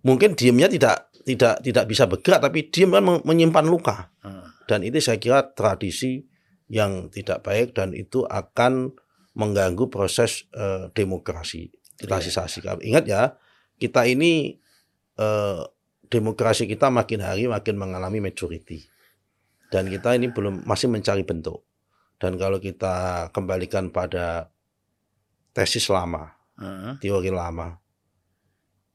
Mungkin 0.00 0.32
diemnya 0.32 0.66
tidak 0.72 1.12
tidak 1.20 1.60
tidak 1.60 1.84
bisa 1.84 2.08
bergerak, 2.08 2.40
tapi 2.48 2.72
diem 2.72 2.90
kan 2.90 3.04
men- 3.04 3.24
menyimpan 3.24 3.66
luka. 3.68 4.08
Hmm. 4.24 4.49
Dan 4.70 4.86
itu 4.86 5.02
saya 5.02 5.18
kira 5.18 5.50
tradisi 5.50 6.22
yang 6.70 7.10
tidak 7.10 7.42
baik 7.42 7.74
dan 7.74 7.90
itu 7.90 8.22
akan 8.22 8.94
mengganggu 9.34 9.90
proses 9.90 10.46
eh, 10.54 10.86
demokrasi, 10.94 11.74
demokratisasi. 11.98 12.62
Ingat 12.86 13.04
ya, 13.10 13.34
kita 13.82 14.06
ini 14.06 14.54
eh, 15.18 15.62
demokrasi 16.06 16.70
kita 16.70 16.86
makin 16.94 17.26
hari 17.26 17.50
makin 17.50 17.74
mengalami 17.74 18.22
maturity. 18.22 18.86
Dan 19.74 19.90
kita 19.90 20.14
ini 20.14 20.30
belum 20.30 20.62
masih 20.62 20.86
mencari 20.86 21.26
bentuk. 21.26 21.66
Dan 22.22 22.38
kalau 22.38 22.62
kita 22.62 23.26
kembalikan 23.34 23.90
pada 23.90 24.54
tesis 25.50 25.90
lama, 25.90 26.38
Hmm. 26.60 27.00
teori 27.00 27.32
lama, 27.32 27.80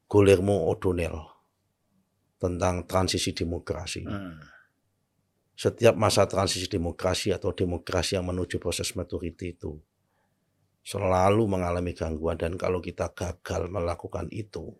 Guillermo 0.06 0.70
O'Donnell 0.70 1.18
tentang 2.38 2.86
transisi 2.86 3.34
demokrasi 3.34 4.06
Hmm. 4.06 4.38
Setiap 5.56 5.96
masa 5.96 6.28
transisi 6.28 6.68
demokrasi 6.68 7.32
atau 7.32 7.48
demokrasi 7.50 8.20
yang 8.20 8.28
menuju 8.28 8.60
proses 8.60 8.92
maturity 8.92 9.56
itu 9.56 9.80
selalu 10.84 11.48
mengalami 11.48 11.96
gangguan. 11.96 12.36
Dan 12.36 12.60
kalau 12.60 12.78
kita 12.84 13.10
gagal 13.16 13.72
melakukan 13.72 14.28
itu 14.30 14.76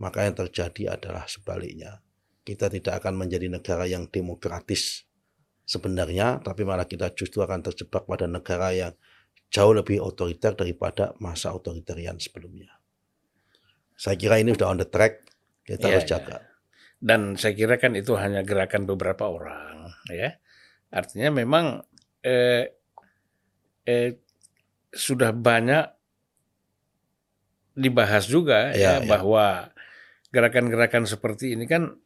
maka 0.00 0.24
yang 0.24 0.32
terjadi 0.32 0.96
adalah 0.96 1.28
sebaliknya. 1.28 2.00
Kita 2.40 2.72
tidak 2.72 3.04
akan 3.04 3.20
menjadi 3.20 3.52
negara 3.52 3.84
yang 3.84 4.08
demokratis 4.08 5.04
sebenarnya 5.68 6.40
tapi 6.40 6.64
malah 6.64 6.88
kita 6.88 7.12
justru 7.12 7.44
akan 7.44 7.60
terjebak 7.60 8.08
pada 8.08 8.24
negara 8.24 8.72
yang 8.72 8.94
jauh 9.52 9.74
lebih 9.74 10.00
otoriter 10.00 10.54
daripada 10.56 11.12
masa 11.18 11.52
otoritarian 11.52 12.16
sebelumnya. 12.16 12.78
Saya 13.98 14.16
kira 14.16 14.40
ini 14.40 14.56
sudah 14.56 14.70
on 14.72 14.80
the 14.80 14.88
track. 14.88 15.26
Kita 15.66 15.86
Iya, 15.86 16.00
harus 16.00 16.06
iya. 16.08 16.12
jaga 16.16 16.49
Dan 17.00 17.40
saya 17.40 17.56
kira 17.56 17.80
kan 17.80 17.96
itu 17.96 18.12
hanya 18.20 18.44
gerakan 18.44 18.84
beberapa 18.84 19.24
orang, 19.24 19.88
ya. 20.12 20.36
Artinya 20.92 21.32
memang 21.32 21.80
eh, 22.20 22.76
eh, 23.88 24.20
sudah 24.92 25.32
banyak 25.32 25.88
dibahas 27.72 28.28
juga 28.28 28.74
Iya, 28.76 28.76
ya, 28.76 28.92
iya. 29.00 29.08
bahwa 29.08 29.72
gerakan-gerakan 30.28 31.08
seperti 31.08 31.56
ini 31.56 31.64
kan 31.64 31.96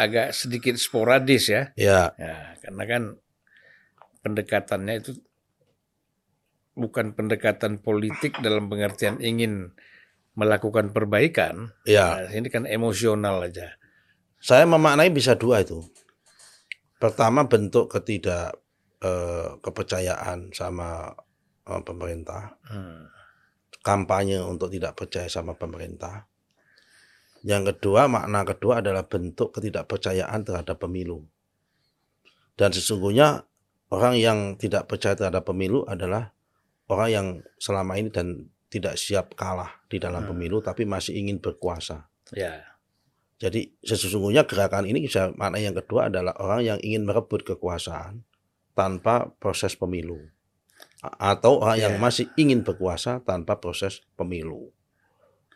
agak 0.00 0.32
sedikit 0.32 0.74
sporadis 0.80 1.52
ya. 1.52 1.70
ya 1.76 2.10
Ya, 2.16 2.56
karena 2.64 2.84
kan 2.88 3.02
pendekatannya 4.24 4.94
itu 5.02 5.12
bukan 6.72 7.12
pendekatan 7.12 7.78
politik 7.84 8.40
dalam 8.40 8.72
pengertian 8.72 9.20
ingin 9.20 9.76
melakukan 10.32 10.90
perbaikan. 10.96 11.72
ya 11.84 12.24
Nah, 12.24 12.32
ini 12.32 12.48
kan 12.48 12.64
emosional 12.64 13.44
aja. 13.44 13.76
Saya 14.42 14.64
memaknai 14.66 15.12
bisa 15.12 15.36
dua 15.36 15.62
itu. 15.62 15.84
Pertama 16.98 17.46
bentuk 17.46 17.92
ketidak 17.92 18.56
eh, 19.02 19.48
kepercayaan 19.60 20.54
sama 20.54 21.12
eh, 21.66 21.82
pemerintah, 21.82 22.54
Hmm. 22.66 23.10
kampanye 23.82 24.38
untuk 24.38 24.70
tidak 24.70 24.94
percaya 24.94 25.26
sama 25.26 25.58
pemerintah. 25.58 26.30
Yang 27.42 27.74
kedua, 27.74 28.06
makna 28.06 28.46
kedua 28.46 28.78
adalah 28.78 29.02
bentuk 29.10 29.58
ketidakpercayaan 29.58 30.46
terhadap 30.46 30.78
pemilu. 30.78 31.26
Dan 32.54 32.70
sesungguhnya 32.70 33.42
orang 33.90 34.14
yang 34.14 34.38
tidak 34.54 34.86
percaya 34.86 35.18
terhadap 35.18 35.42
pemilu 35.42 35.82
adalah 35.90 36.30
orang 36.86 37.08
yang 37.10 37.26
selama 37.58 37.98
ini 37.98 38.14
dan 38.14 38.46
tidak 38.72 38.96
siap 38.96 39.36
kalah 39.36 39.84
di 39.92 40.00
dalam 40.00 40.24
Hmm. 40.24 40.32
pemilu 40.32 40.64
tapi 40.64 40.88
masih 40.88 41.12
ingin 41.12 41.36
berkuasa. 41.36 42.08
Ya. 42.32 42.64
Jadi 43.36 43.76
sesungguhnya 43.84 44.48
gerakan 44.48 44.88
ini 44.88 45.04
bisa 45.04 45.34
makna 45.36 45.60
yang 45.60 45.76
kedua 45.76 46.08
adalah 46.08 46.32
orang 46.40 46.64
yang 46.64 46.78
ingin 46.80 47.04
merebut 47.04 47.44
kekuasaan 47.44 48.24
tanpa 48.72 49.28
proses 49.36 49.76
pemilu. 49.76 50.32
Atau 51.20 51.60
orang 51.60 51.76
yang 51.76 51.94
Ya. 51.98 52.00
masih 52.00 52.26
ingin 52.38 52.64
berkuasa 52.64 53.20
tanpa 53.26 53.58
proses 53.60 54.00
pemilu. 54.16 54.72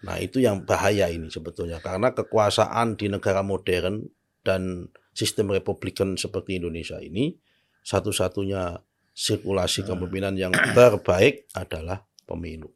Nah, 0.04 0.20
itu 0.20 0.42
yang 0.44 0.66
bahaya 0.68 1.08
ini 1.08 1.32
sebetulnya 1.32 1.80
karena 1.80 2.12
kekuasaan 2.12 3.00
di 3.00 3.08
negara 3.08 3.40
modern 3.40 4.04
dan 4.44 4.92
sistem 5.16 5.48
republikan 5.54 6.20
seperti 6.20 6.60
Indonesia 6.60 7.00
ini 7.00 7.32
satu-satunya 7.80 8.82
sirkulasi 9.16 9.82
Hmm. 9.82 9.96
kepemimpinan 9.96 10.34
yang 10.36 10.52
terbaik 10.76 11.48
adalah 11.56 12.04
pemilu. 12.28 12.75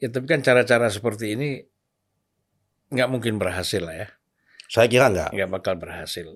Ya 0.00 0.08
tapi 0.08 0.26
kan 0.26 0.40
cara-cara 0.40 0.88
seperti 0.88 1.36
ini 1.36 1.60
nggak 2.90 3.08
mungkin 3.12 3.36
berhasil 3.38 3.84
lah 3.84 3.94
ya. 3.94 4.08
Saya 4.70 4.86
kira 4.86 5.10
enggak. 5.10 5.34
Nggak 5.34 5.50
bakal 5.50 5.74
berhasil. 5.76 6.26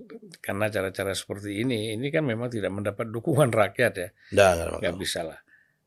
Karena 0.42 0.66
cara-cara 0.66 1.14
seperti 1.14 1.62
ini, 1.62 1.94
ini 1.94 2.10
kan 2.10 2.26
memang 2.26 2.50
tidak 2.50 2.74
mendapat 2.74 3.06
dukungan 3.08 3.48
rakyat 3.48 3.92
ya. 3.94 4.08
Bakal. 4.34 4.82
Nggak 4.82 4.96
bisa 4.98 5.22
lah. 5.22 5.38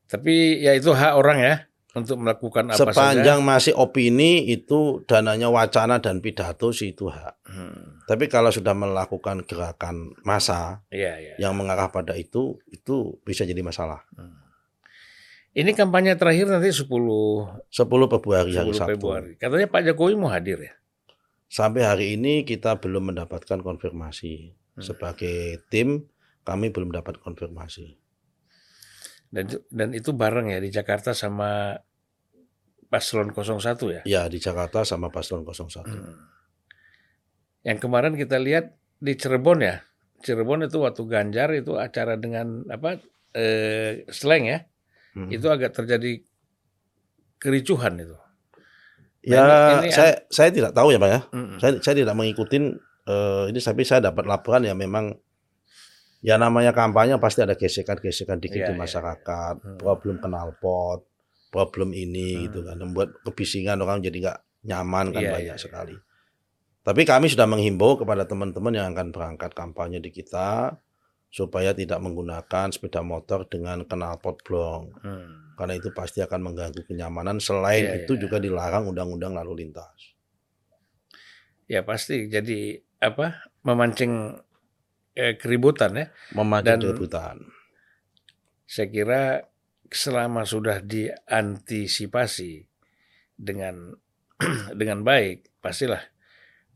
Tapi 0.07 0.63
ya 0.63 0.71
itu 0.71 0.95
hak 0.95 1.13
orang 1.19 1.39
ya 1.43 1.55
untuk 1.91 2.23
melakukan 2.23 2.71
apa 2.71 2.79
Sepanjang 2.95 3.43
saja. 3.43 3.49
masih 3.51 3.73
opini 3.75 4.47
itu 4.47 5.03
dananya 5.03 5.51
wacana 5.51 5.99
dan 5.99 6.23
pidato 6.23 6.71
sih 6.71 6.95
itu 6.95 7.11
hak. 7.11 7.35
Hmm, 7.51 7.99
Tapi 8.07 8.31
kalau 8.31 8.47
sudah 8.47 8.71
melakukan 8.71 9.43
gerakan 9.43 10.15
massa 10.23 10.87
Iya, 10.87 11.19
iya. 11.19 11.33
yang 11.35 11.51
mengarah 11.59 11.91
pada 11.91 12.15
itu, 12.15 12.63
itu 12.71 13.19
bisa 13.27 13.43
jadi 13.43 13.59
masalah. 13.59 14.07
Hmm. 14.15 14.46
Ini 15.57 15.73
kampanye 15.73 16.13
terakhir 16.13 16.53
nanti 16.53 16.69
10, 16.69 16.85
10 16.85 16.93
Februari 18.13 18.53
hari 18.53 18.69
10 18.69 18.77
Sabtu. 18.77 18.93
Februari. 18.93 19.31
Katanya 19.41 19.65
Pak 19.65 19.81
Jokowi 19.89 20.13
mau 20.13 20.29
hadir 20.29 20.61
ya. 20.61 20.73
Sampai 21.49 21.81
hari 21.81 22.13
ini 22.13 22.45
kita 22.45 22.77
belum 22.77 23.09
mendapatkan 23.09 23.65
konfirmasi. 23.65 24.53
Hmm. 24.77 24.85
Sebagai 24.85 25.65
tim 25.73 26.05
kami 26.45 26.69
belum 26.69 26.93
dapat 26.93 27.17
konfirmasi. 27.25 27.97
Dan 29.33 29.49
dan 29.73 29.97
itu 29.97 30.13
bareng 30.13 30.53
ya 30.53 30.61
di 30.61 30.69
Jakarta 30.69 31.17
sama 31.17 31.73
Paslon 32.93 33.33
01 33.33 33.57
ya. 33.89 34.01
Ya 34.05 34.21
di 34.29 34.37
Jakarta 34.37 34.85
sama 34.85 35.09
Paslon 35.09 35.41
01. 35.41 35.89
Hmm. 35.89 36.21
Yang 37.65 37.77
kemarin 37.81 38.13
kita 38.13 38.37
lihat 38.37 38.77
di 39.01 39.17
Cirebon 39.17 39.65
ya. 39.65 39.81
Cirebon 40.21 40.69
itu 40.69 40.85
waktu 40.85 41.01
Ganjar 41.09 41.49
itu 41.57 41.81
acara 41.81 42.13
dengan 42.13 42.61
apa 42.69 43.01
eh, 43.33 44.05
slang 44.13 44.45
ya. 44.45 44.69
Hmm. 45.17 45.33
Itu 45.33 45.49
agak 45.49 45.73
terjadi 45.73 46.21
kericuhan 47.37 47.97
itu. 47.97 48.13
Ya, 49.25 49.41
Nah, 49.43 49.49
ini- 49.81 49.89
ini- 49.89 49.95
saya 49.97 50.13
saya 50.29 50.49
tidak 50.53 50.71
tahu 50.71 50.93
ya, 50.93 50.99
Pak 51.01 51.09
ya. 51.09 51.21
Mm-mm. 51.33 51.57
Saya 51.57 51.71
saya 51.81 51.95
tidak 51.97 52.13
mengikuti 52.13 52.57
eh, 53.07 53.43
ini 53.49 53.57
tapi 53.57 53.81
saya 53.81 54.03
dapat 54.03 54.27
laporan 54.27 54.61
ya 54.61 54.75
memang 54.75 55.15
ya 56.19 56.35
namanya 56.35 56.69
kampanye 56.71 57.15
pasti 57.17 57.39
ada 57.41 57.55
gesekan-gesekan 57.55 58.37
dikit 58.37 58.61
Iya, 58.61 58.67
di 58.69 58.73
iya, 58.75 58.79
masyarakat, 58.79 59.55
Hmm. 59.57 59.77
problem 59.79 60.19
knalpot, 60.19 61.07
problem 61.49 61.91
ini 61.91 62.35
Hmm. 62.35 62.41
gitu 62.45 62.59
kan, 62.61 62.75
membuat 62.77 63.09
kebisingan 63.23 63.79
orang 63.79 64.03
jadi 64.03 64.17
nggak 64.21 64.39
nyaman 64.65 65.05
kan 65.11 65.21
Iya, 65.23 65.31
banyak 65.33 65.55
iya. 65.55 65.61
sekali. 65.61 65.95
Tapi 66.83 67.01
kami 67.03 67.27
sudah 67.27 67.47
menghimbau 67.47 67.95
kepada 67.95 68.23
teman-teman 68.23 68.71
yang 68.71 68.91
akan 68.91 69.11
berangkat 69.11 69.51
kampanye 69.51 69.99
di 69.99 70.11
kita 70.11 70.75
supaya 71.27 71.75
tidak 71.75 71.99
menggunakan 71.99 72.71
sepeda 72.71 73.03
motor 73.03 73.43
dengan 73.45 73.83
knalpot 73.83 74.41
blong 74.41 74.95
Hmm. 75.03 75.53
karena 75.59 75.73
itu 75.75 75.91
pasti 75.91 76.23
akan 76.23 76.51
mengganggu 76.51 76.81
kenyamanan. 76.83 77.37
Selain 77.37 77.83
Iya, 77.83 77.93
itu 78.05 78.15
iya. 78.15 78.21
juga 78.23 78.37
dilarang 78.37 78.87
undang-undang 78.87 79.35
lalu 79.35 79.65
lintas. 79.65 80.15
Ya 81.67 81.83
pasti 81.83 82.31
jadi 82.31 82.79
apa 82.97 83.43
memancing 83.61 84.39
eh, 85.13 85.35
keributan 85.35 85.97
ya. 85.97 86.05
Memancing 86.31 86.77
Dan- 86.77 86.83
keributan. 86.85 87.35
Saya 88.63 88.87
kira 88.87 89.21
selama 89.87 90.43
sudah 90.43 90.79
diantisipasi 90.79 92.67
dengan 93.33 93.95
dengan 94.79 95.01
baik, 95.01 95.57
pastilah 95.59 95.99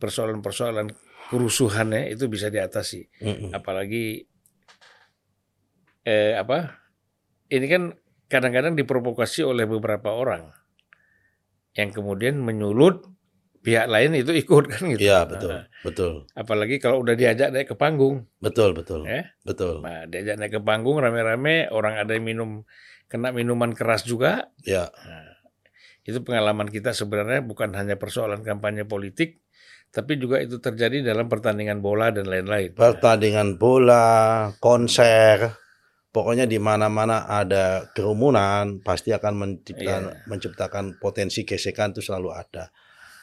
persoalan-persoalan 0.02 0.90
kerusuhannya 1.30 2.10
itu 2.10 2.26
bisa 2.28 2.50
diatasi. 2.50 3.08
Mm-mm. 3.22 3.50
Apalagi 3.54 4.26
eh 6.08 6.34
apa? 6.38 6.82
Ini 7.52 7.66
kan 7.68 7.84
kadang-kadang 8.32 8.80
diprovokasi 8.80 9.44
oleh 9.44 9.68
beberapa 9.68 10.16
orang 10.16 10.50
yang 11.76 11.90
kemudian 11.92 12.40
menyulut 12.40 13.08
pihak 13.62 13.88
lain 13.88 14.18
itu 14.18 14.32
ikut 14.36 14.64
kan 14.72 14.82
gitu. 14.92 15.04
Iya 15.06 15.24
betul, 15.28 15.52
Nah, 15.52 15.64
betul, 15.86 16.14
apalagi 16.34 16.82
kalau 16.82 17.04
udah 17.06 17.14
diajak 17.14 17.54
naik 17.54 17.72
ke 17.72 17.76
panggung, 17.78 18.26
betul, 18.42 18.74
betul, 18.74 19.06
ya. 19.06 19.30
betul. 19.46 19.86
Nah, 19.86 20.10
diajak 20.10 20.36
naik 20.42 20.52
ke 20.58 20.62
panggung 20.64 20.98
rame-rame, 20.98 21.70
orang 21.70 22.02
ada 22.02 22.18
yang 22.18 22.26
minum 22.26 22.50
kena 23.08 23.30
minuman 23.36 23.72
keras 23.76 24.04
juga. 24.08 24.50
Ya, 24.66 24.90
Nah, 24.90 25.32
itu 26.02 26.18
pengalaman 26.26 26.68
kita 26.74 26.98
sebenarnya 26.98 27.46
bukan 27.46 27.72
hanya 27.78 27.96
persoalan 27.96 28.42
kampanye 28.42 28.90
politik, 28.90 29.46
tapi 29.94 30.18
juga 30.18 30.42
itu 30.42 30.58
terjadi 30.58 31.06
dalam 31.06 31.30
pertandingan 31.30 31.80
bola 31.84 32.10
dan 32.10 32.26
lain-lain. 32.26 32.74
pertandingan 32.74 33.62
bola, 33.62 34.50
konser, 34.58 35.61
pokoknya 36.12 36.44
di 36.46 36.60
mana-mana 36.60 37.26
ada 37.26 37.88
kerumunan 37.92 38.84
pasti 38.84 39.12
akan 39.12 39.34
menciptakan, 39.34 40.04
Iya. 40.08 40.28
menciptakan 40.28 40.86
potensi 41.00 41.44
gesekan 41.44 41.92
itu 41.92 42.04
selalu 42.04 42.36
ada. 42.36 42.70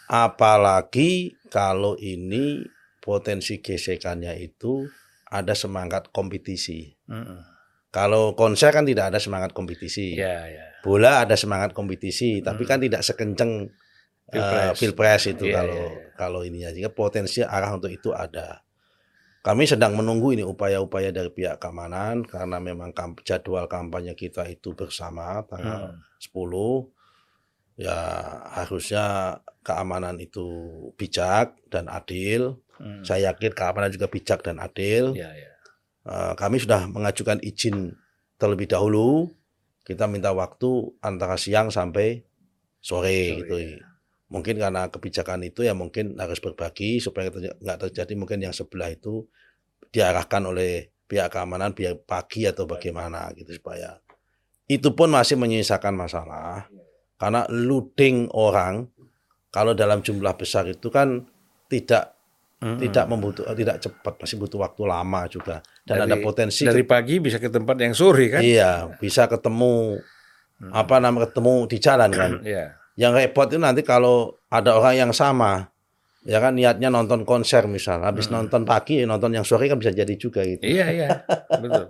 Apalagi 0.08 1.36
kalau 1.48 1.94
ini 1.94 2.64
potensi 2.98 3.60
gesekannya 3.60 4.34
itu 4.36 4.88
ada 5.28 5.52
semangat 5.52 6.08
kompetisi. 6.10 6.88
Mm-mm. 7.06 7.40
Kalau 7.88 8.32
konser 8.32 8.68
kan 8.72 8.84
tidak 8.84 9.12
ada 9.12 9.20
semangat 9.20 9.52
kompetisi. 9.52 10.16
Ya, 10.16 10.44
ya. 10.44 10.64
Bola 10.80 11.24
ada 11.24 11.36
semangat 11.36 11.72
kompetisi, 11.72 12.40
tapi 12.40 12.64
Hmm. 12.64 12.70
kan 12.70 12.78
tidak 12.80 13.00
sekenceng 13.00 13.72
Pilpres. 14.28 14.60
eh, 14.60 14.72
pilpres 14.76 15.22
itu 15.26 15.44
Iya, 15.48 15.54
kalau 15.56 15.80
iya, 15.80 15.88
iya. 15.88 16.12
kalau 16.12 16.40
ininya 16.44 16.68
sehingga 16.68 16.92
potensi 16.92 17.40
arah 17.40 17.72
untuk 17.72 17.88
itu 17.88 18.12
ada. 18.12 18.60
Kami 19.38 19.64
sedang 19.64 19.94
menunggu 19.94 20.34
ini 20.34 20.42
upaya-upaya 20.42 21.08
dari 21.08 21.30
pihak 21.30 21.56
keamanan 21.56 22.26
karena 22.26 22.58
memang 22.58 22.90
kamp- 22.90 23.22
jadwal 23.22 23.64
kampanye 23.64 24.12
kita 24.12 24.44
itu 24.44 24.74
bersama 24.74 25.40
tanggal 25.46 25.94
Hmm. 25.94 26.02
10 26.18 26.90
ya 27.78 27.94
harusnya 28.52 29.38
keamanan 29.62 30.18
itu 30.18 30.44
bijak 30.98 31.54
dan 31.70 31.86
adil. 31.86 32.58
Hmm. 32.76 33.06
Saya 33.06 33.30
yakin 33.32 33.54
keamanan 33.54 33.90
juga 33.90 34.10
bijak 34.10 34.42
dan 34.42 34.58
adil. 34.58 35.14
Ya, 35.14 35.30
ya. 35.30 35.52
Eh, 36.02 36.32
kami 36.34 36.58
sudah 36.58 36.90
mengajukan 36.90 37.38
izin 37.38 37.94
terlebih 38.36 38.66
dahulu. 38.66 39.30
Kita 39.86 40.04
minta 40.04 40.34
waktu 40.34 40.98
antara 41.00 41.38
siang 41.38 41.70
sampai 41.70 42.20
sore, 42.78 43.38
Sore, 43.38 43.38
gitu. 43.40 43.56
ya. 43.56 43.87
Mungkin 44.28 44.60
karena 44.60 44.92
kebijakan 44.92 45.40
itu 45.42 45.64
ya 45.64 45.72
mungkin 45.72 46.12
harus 46.20 46.36
berbagi 46.36 47.00
supaya 47.00 47.32
nggak 47.32 47.78
terjadi 47.88 48.12
mungkin 48.12 48.44
yang 48.44 48.52
sebelah 48.52 48.92
itu 48.92 49.24
diarahkan 49.88 50.44
oleh 50.44 50.92
pihak 51.08 51.32
keamanan 51.32 51.72
biar 51.72 51.96
pagi 51.98 52.44
atau 52.44 52.68
bagaimana 52.68 53.32
gitu 53.32 53.56
supaya 53.56 53.96
itu 54.68 54.92
pun 54.92 55.08
masih 55.08 55.40
menyisakan 55.40 55.96
masalah 55.96 56.68
karena 57.16 57.48
loading 57.48 58.28
orang 58.28 58.84
kalau 59.48 59.72
dalam 59.72 60.04
jumlah 60.04 60.36
besar 60.36 60.68
itu 60.68 60.92
kan 60.92 61.24
tidak 61.66 62.12
Mm-mm. 62.60 62.76
tidak 62.84 63.08
membutuh 63.08 63.48
tidak 63.56 63.80
cepat 63.80 64.20
masih 64.20 64.36
butuh 64.36 64.60
waktu 64.60 64.82
lama 64.84 65.24
juga 65.24 65.64
dan 65.88 66.04
ada 66.04 66.12
Dari- 66.12 66.20
potensi 66.20 66.68
dari 66.68 66.84
pagi 66.84 67.16
bisa 67.16 67.40
ke 67.40 67.48
tempat 67.48 67.80
yang 67.80 67.96
sore 67.96 68.28
kan? 68.28 68.44
iya 68.44 68.92
bisa 68.92 69.24
ketemu 69.24 69.96
Hmm. 70.58 70.74
apa 70.74 70.98
namanya 70.98 71.30
ketemu 71.30 71.70
di 71.70 71.78
jalan 71.78 72.10
kan 72.10 72.32
Iya. 72.42 72.77
Yang 72.98 73.14
repot 73.14 73.46
itu 73.46 73.62
nanti 73.62 73.86
kalau 73.86 74.34
ada 74.50 74.74
orang 74.74 75.08
yang 75.08 75.12
sama 75.14 75.70
ya 76.26 76.42
kan 76.42 76.58
niatnya 76.58 76.90
nonton 76.90 77.22
konser 77.22 77.64
misal 77.64 78.02
habis 78.02 78.26
Hmm. 78.26 78.42
nonton 78.42 78.66
pagi 78.66 79.06
nonton 79.06 79.32
yang 79.32 79.46
sore 79.46 79.70
kan 79.70 79.78
bisa 79.78 79.94
jadi 79.94 80.10
juga 80.18 80.42
gitu 80.42 80.66
Iya, 80.66 80.86
iya. 80.90 81.08
Betul. 81.62 81.86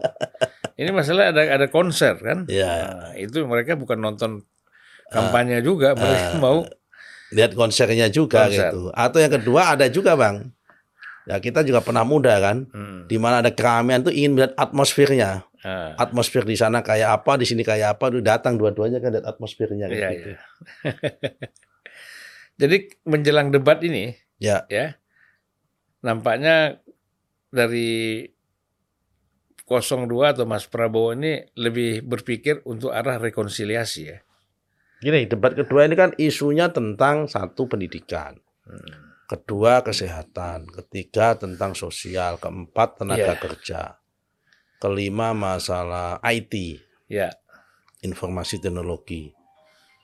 Ini 0.78 0.90
masalah 0.94 1.32
ada 1.34 1.42
ada 1.48 1.66
konser 1.66 2.14
kan? 2.20 2.44
Iya. 2.46 2.70
Nah, 2.92 3.12
itu 3.18 3.42
mereka 3.48 3.74
bukan 3.74 3.98
nonton 3.98 4.44
kampanye 5.08 5.64
juga, 5.64 5.96
mereka 5.96 6.36
ah. 6.36 6.38
mau 6.38 6.58
lihat 7.28 7.52
konsernya 7.56 8.08
juga 8.08 8.48
Konser. 8.48 8.72
gitu 8.72 8.88
atau 8.92 9.18
yang 9.20 9.32
kedua 9.32 9.76
ada 9.76 9.84
juga 9.92 10.16
bang 10.16 10.48
ya 11.28 11.36
kita 11.36 11.60
juga 11.60 11.84
pernah 11.84 12.00
muda 12.00 12.40
kan 12.40 12.64
hmm, 12.64 13.04
di 13.04 13.20
mana 13.20 13.44
ada 13.44 13.52
keramaian 13.52 14.00
tuh 14.00 14.08
ingin 14.08 14.32
melihat 14.32 14.56
atmosfernya 14.56 15.44
ah, 15.62 15.94
atmosfer 15.96 16.42
di 16.42 16.54
sana 16.54 16.80
kayak 16.80 17.22
apa 17.22 17.38
di 17.38 17.46
sini 17.46 17.62
kayak 17.62 17.96
apa 17.96 18.10
tuh 18.10 18.22
datang 18.22 18.54
dua-duanya 18.54 18.98
kan 18.98 19.10
lihat 19.10 19.26
atmosfernya 19.26 19.86
kayak 19.86 19.98
Iya, 19.98 20.08
gitu. 20.12 20.28
iya. 20.28 20.38
Jadi 22.60 22.76
menjelang 23.06 23.48
debat 23.48 23.78
ini, 23.80 24.10
Ya. 24.38 24.66
ya, 24.66 24.98
nampaknya 26.00 26.82
dari 27.50 28.26
02 29.66 30.08
atau 30.34 30.42
Mas 30.42 30.66
Prabowo 30.66 31.12
ini 31.12 31.38
lebih 31.54 32.02
berpikir 32.02 32.64
untuk 32.64 32.90
arah 32.90 33.20
rekonsiliasi 33.20 34.02
ya. 34.02 34.18
Gini, 34.98 35.30
debat 35.30 35.54
kedua 35.54 35.86
ini 35.86 35.94
kan 35.94 36.10
isunya 36.18 36.74
tentang 36.74 37.30
satu 37.30 37.70
pendidikan, 37.70 38.34
kedua 39.30 39.86
kesehatan, 39.86 40.66
ketiga 40.72 41.38
tentang 41.38 41.78
sosial, 41.78 42.42
keempat 42.42 42.98
tenaga 43.06 43.38
Iya. 43.38 43.38
kerja, 43.38 43.80
kelima 44.78 45.34
masalah 45.34 46.18
IT, 46.22 46.78
Ya, 47.08 47.32
informasi 48.00 48.60
teknologi. 48.60 49.32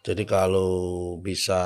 Jadi 0.04 0.24
kalau 0.24 1.16
bisa 1.16 1.62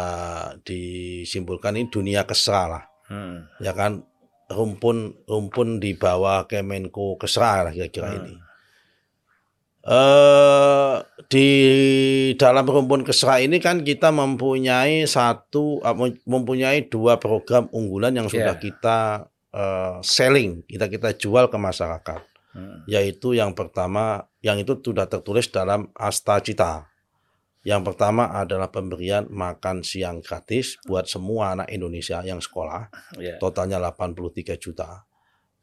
disimpulkan 0.63 1.75
ini 1.75 1.91
dunia 1.91 2.23
kesra 2.23 2.69
lah, 2.69 2.85
hmm. 3.09 3.59
ya 3.59 3.75
kan 3.75 4.03
rumpun 4.49 5.13
rumpun 5.27 5.77
di 5.77 5.93
bawah 5.93 6.47
Kemenko 6.47 7.19
kesra 7.19 7.67
lah 7.67 7.73
kira-kira 7.73 8.09
Hmm. 8.09 8.19
ini. 8.23 8.35
Eh 9.89 10.95
di 11.29 11.49
dalam 12.35 12.65
rumpun 12.65 13.05
kesra 13.05 13.39
ini 13.39 13.57
kan 13.59 13.81
kita 13.81 14.11
mempunyai 14.11 15.07
satu 15.07 15.81
eh, 15.81 15.95
mem- 15.95 16.21
mempunyai 16.25 16.87
dua 16.87 17.17
program 17.17 17.71
unggulan 17.71 18.13
yang 18.13 18.29
sudah 18.29 18.55
Ya. 18.55 18.61
kita 18.61 18.99
eh, 19.49 19.97
selling, 20.03 20.63
kita 20.67 20.87
kita 20.87 21.15
jual 21.15 21.49
ke 21.49 21.57
masyarakat 21.57 22.21
Hmm. 22.59 22.83
yaitu 22.91 23.39
yang 23.39 23.55
pertama 23.55 24.27
yang 24.43 24.59
itu 24.59 24.75
sudah 24.83 25.07
tertulis 25.07 25.47
dalam 25.55 25.95
Asta 25.95 26.43
Cita. 26.43 26.91
Yang 27.63 27.93
pertama 27.93 28.33
adalah 28.35 28.73
pemberian 28.73 29.31
makan 29.31 29.87
siang 29.87 30.25
gratis 30.25 30.79
buat 30.89 31.07
semua 31.07 31.55
anak 31.55 31.69
Indonesia 31.71 32.19
yang 32.25 32.43
sekolah, 32.43 32.89
Ya. 33.21 33.37
totalnya 33.39 33.79
83 33.79 34.59
juta. 34.59 35.05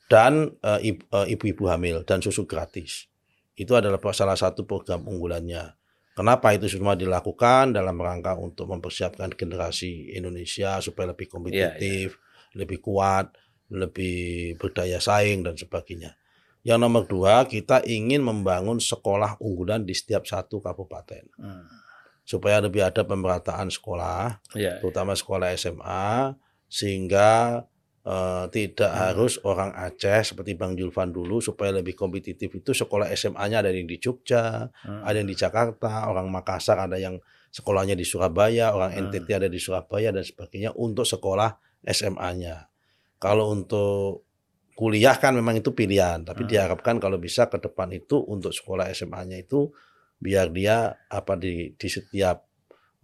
Dan 0.05 0.53
eh, 0.61 0.95
eh, 0.95 1.25
ibu-ibu 1.33 1.65
hamil 1.65 2.05
dan 2.05 2.21
susu 2.21 2.45
gratis. 2.45 3.09
Itu 3.57 3.73
adalah 3.73 3.97
salah 4.13 4.37
satu 4.37 4.67
program 4.67 5.07
unggulannya. 5.07 5.73
Kenapa 6.15 6.55
itu 6.55 6.71
semua 6.71 6.95
dilakukan 6.95 7.75
dalam 7.75 7.99
rangka 7.99 8.39
untuk 8.39 8.71
mempersiapkan 8.71 9.35
generasi 9.35 10.15
Indonesia 10.15 10.79
supaya 10.79 11.11
lebih 11.11 11.27
kompetitif, 11.27 12.15
lebih 12.55 12.79
kuat, 12.79 13.35
lebih 13.67 14.55
berdaya 14.55 15.01
saing 15.01 15.43
dan 15.43 15.59
sebagainya. 15.59 16.15
Yang 16.65 16.79
nomor 16.81 17.03
dua, 17.05 17.45
kita 17.45 17.85
ingin 17.85 18.25
membangun 18.25 18.81
sekolah 18.81 19.37
unggulan 19.37 19.85
di 19.85 19.93
setiap 19.93 20.25
satu 20.25 20.57
kabupaten. 20.57 21.29
Hmm. 21.37 21.69
Supaya 22.25 22.57
lebih 22.57 22.81
ada 22.81 23.05
pemerataan 23.05 23.69
sekolah, 23.69 24.41
Ya. 24.57 24.81
terutama 24.81 25.13
sekolah 25.13 25.53
SMA, 25.53 26.33
sehingga 26.65 27.61
eh, 28.05 28.45
tidak 28.53 28.93
harus 28.93 29.41
orang 29.41 29.73
Aceh 29.73 30.29
seperti 30.29 30.53
Bang 30.53 30.77
Julvan 30.77 31.09
dulu, 31.09 31.41
supaya 31.41 31.73
lebih 31.73 31.97
kompetitif 31.97 32.53
itu 32.53 32.69
sekolah 32.69 33.09
SMA-nya 33.09 33.65
ada 33.65 33.73
yang 33.73 33.89
di 33.89 33.97
Jogja, 33.97 34.69
Hmm. 34.85 35.01
ada 35.01 35.17
yang 35.17 35.25
di 35.25 35.33
Jakarta, 35.33 36.05
orang 36.05 36.29
Makassar 36.29 36.77
ada 36.85 37.01
yang 37.01 37.17
sekolahnya 37.49 37.97
di 37.97 38.05
Surabaya, 38.05 38.77
orang 38.77 38.93
Hmm. 38.93 39.09
NTT 39.09 39.41
ada 39.41 39.49
di 39.49 39.57
Surabaya 39.57 40.13
dan 40.13 40.21
sebagainya 40.21 40.77
untuk 40.77 41.01
sekolah 41.01 41.57
SMA-nya. 41.81 42.69
Kalau 43.17 43.49
untuk 43.49 44.24
kuliah 44.75 45.15
kan 45.15 45.31
memang 45.31 45.55
itu 45.57 45.71
pilihan, 45.71 46.21
tapi 46.27 46.43
Hmm. 46.43 46.49
diharapkan 46.51 46.99
kalau 46.99 47.15
bisa 47.15 47.47
ke 47.47 47.57
depan 47.57 47.89
itu 47.95 48.19
untuk 48.19 48.51
sekolah 48.51 48.91
SMA-nya 48.91 49.39
itu 49.39 49.71
biar 50.19 50.51
dia 50.51 50.91
apa 51.07 51.39
di 51.39 51.71
di 51.75 51.87
setiap 51.87 52.43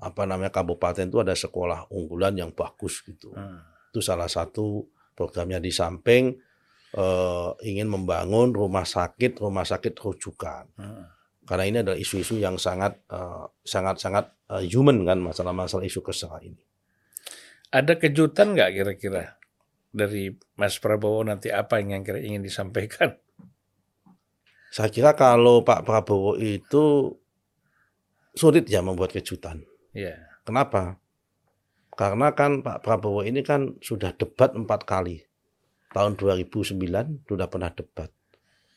apa 0.01 0.22
namanya 0.28 0.51
kabupaten 0.51 1.07
itu 1.07 1.24
ada 1.24 1.32
sekolah 1.32 1.88
unggulan 1.95 2.36
yang 2.36 2.51
bagus 2.51 2.99
gitu. 3.07 3.32
Hmm. 3.32 3.63
Itu 3.88 4.03
salah 4.03 4.28
satu 4.28 4.84
programnya 5.15 5.63
di 5.63 5.72
samping 5.72 6.36
eh, 6.91 7.49
ingin 7.63 7.88
membangun 7.88 8.51
rumah 8.51 8.84
sakit 8.84 9.39
rumah 9.39 9.63
sakit 9.63 9.95
rujukan 9.95 10.67
Hmm. 10.76 11.07
karena 11.47 11.63
ini 11.63 11.78
adalah 11.88 11.95
isu-isu 11.95 12.36
yang 12.36 12.59
sangat 12.59 12.99
eh, 13.07 13.45
sangat 13.63 13.95
sangat 13.95 14.28
eh, 14.51 14.67
human 14.67 15.07
kan 15.07 15.24
masalah-masalah 15.24 15.88
isu 15.88 16.03
kesehatan 16.03 16.51
ini. 16.51 16.63
Ada 17.72 17.95
kejutan 17.95 18.51
nggak 18.51 18.69
kira-kira 18.76 19.39
dari 19.91 20.31
Mas 20.55 20.79
Prabowo 20.79 21.23
nanti 21.23 21.51
apa 21.51 21.79
yang 21.83 22.03
kira 22.03 22.19
ingin 22.19 22.41
disampaikan? 22.41 23.15
Saya 24.71 24.87
kira 24.87 25.11
kalau 25.19 25.67
Pak 25.67 25.83
Prabowo 25.83 26.39
itu 26.39 27.15
sulit 28.31 28.71
ya 28.71 28.79
membuat 28.79 29.11
kejutan. 29.11 29.67
Ya. 29.91 30.15
Kenapa? 30.47 30.97
Karena 31.91 32.31
kan 32.31 32.63
Pak 32.63 32.79
Prabowo 32.79 33.21
ini 33.27 33.43
kan 33.43 33.75
sudah 33.83 34.15
debat 34.15 34.55
empat 34.55 34.87
kali. 34.87 35.27
Tahun 35.91 36.15
2009 36.15 37.27
sudah 37.27 37.51
pernah 37.51 37.67
debat. 37.67 38.07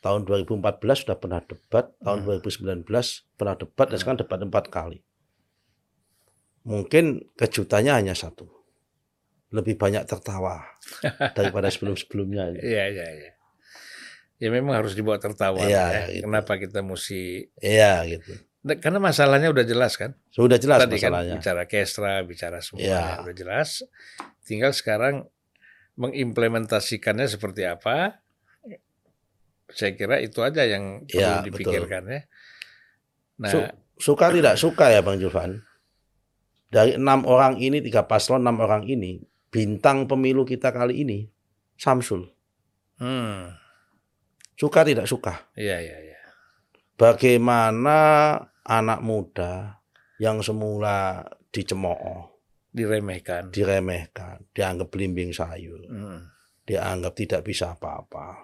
Tahun 0.03 0.27
2014 0.27 1.07
sudah 1.07 1.17
pernah 1.17 1.39
debat. 1.39 1.95
Tahun 2.03 2.19
Hmm. 2.21 2.27
2019 2.43 3.23
pernah 3.39 3.55
debat. 3.55 3.87
Dan 3.87 3.97
sekarang 3.97 4.19
debat 4.19 4.39
empat 4.43 4.67
kali. 4.67 4.99
Mungkin 6.67 7.23
kejutannya 7.39 7.95
hanya 7.95 8.13
satu. 8.17 8.51
Lebih 9.55 9.79
banyak 9.79 10.03
tertawa 10.03 10.59
daripada 11.37 11.71
sebelum-sebelumnya. 11.71 12.59
Iya, 12.59 12.83
iya, 12.91 13.07
iya. 13.15 13.31
Ya 14.35 14.49
memang 14.51 14.75
harus 14.75 14.91
dibuat 14.91 15.23
tertawa. 15.23 15.63
Iya, 15.63 15.85
ya. 15.87 16.03
gitu. 16.11 16.27
Kenapa 16.27 16.59
kita 16.59 16.83
mesti... 16.83 17.47
Iya 17.63 18.03
gitu. 18.03 18.35
Nah, 18.67 18.75
Karena 18.75 18.99
masalahnya 18.99 19.47
udah 19.47 19.63
jelas 19.63 19.95
kan? 19.95 20.11
Sudah 20.27 20.59
jelas 20.59 20.83
Tadi 20.83 20.99
kan 20.99 21.15
masalahnya. 21.15 21.35
bicara 21.39 21.63
kestra, 21.63 22.19
bicara 22.21 22.59
Iya. 22.59 22.65
semuanya 22.65 23.13
udah 23.23 23.35
jelas. 23.37 23.69
Tinggal 24.43 24.75
sekarang 24.75 25.23
mengimplementasikannya 25.95 27.25
seperti 27.25 27.63
apa. 27.63 28.19
Saya 29.71 29.95
kira 29.95 30.19
itu 30.19 30.43
aja 30.43 30.61
yang 30.61 31.03
perlu 31.03 31.15
Iya, 31.15 31.31
betul. 31.39 31.45
dipikirkan 31.49 32.03
ya. 32.05 32.21
Nah, 33.39 33.51
Su- 33.51 33.71
suka 34.11 34.29
tidak 34.29 34.55
suka 34.55 34.91
ya 34.91 34.99
Bang 34.99 35.17
Julvan? 35.17 35.63
Dari 36.67 36.99
enam 36.99 37.23
orang 37.23 37.55
ini, 37.57 37.79
tiga 37.79 38.03
paslon 38.03 38.43
enam 38.43 38.59
orang 38.59 38.83
ini, 38.83 39.23
bintang 39.55 40.03
pemilu 40.03 40.43
kita 40.43 40.75
kali 40.75 41.07
ini 41.07 41.31
Samsul. 41.79 42.27
hmm, 42.99 43.55
Suka 44.55 44.83
tidak 44.83 45.07
suka? 45.07 45.47
iya 45.55 45.79
iya 45.79 45.95
iya. 46.01 46.19
Bagaimana 46.95 47.99
anak 48.63 48.99
muda 48.99 49.79
yang 50.15 50.39
semula 50.39 51.23
dicemooh, 51.51 52.31
Diremehkan. 52.71 53.51
diremehkan, 53.51 54.47
dianggap 54.51 54.91
belimbing 54.91 55.31
sayur, 55.31 55.79
Hmm, 55.87 56.27
dianggap 56.63 57.15
tidak 57.15 57.41
bisa 57.43 57.71
apa-apa. 57.71 58.39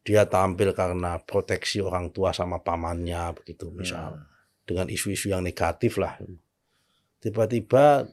Dia 0.00 0.24
tampil 0.24 0.72
karena 0.72 1.20
proteksi 1.20 1.80
orang 1.80 2.08
tua 2.08 2.32
sama 2.32 2.60
pamannya 2.60 3.36
begitu 3.36 3.68
misal. 3.70 4.16
hmm. 4.16 4.24
dengan 4.64 4.86
isu-isu 4.88 5.28
yang 5.28 5.44
negatif 5.44 5.96
lah. 5.96 6.16
Tiba-tiba 7.18 8.08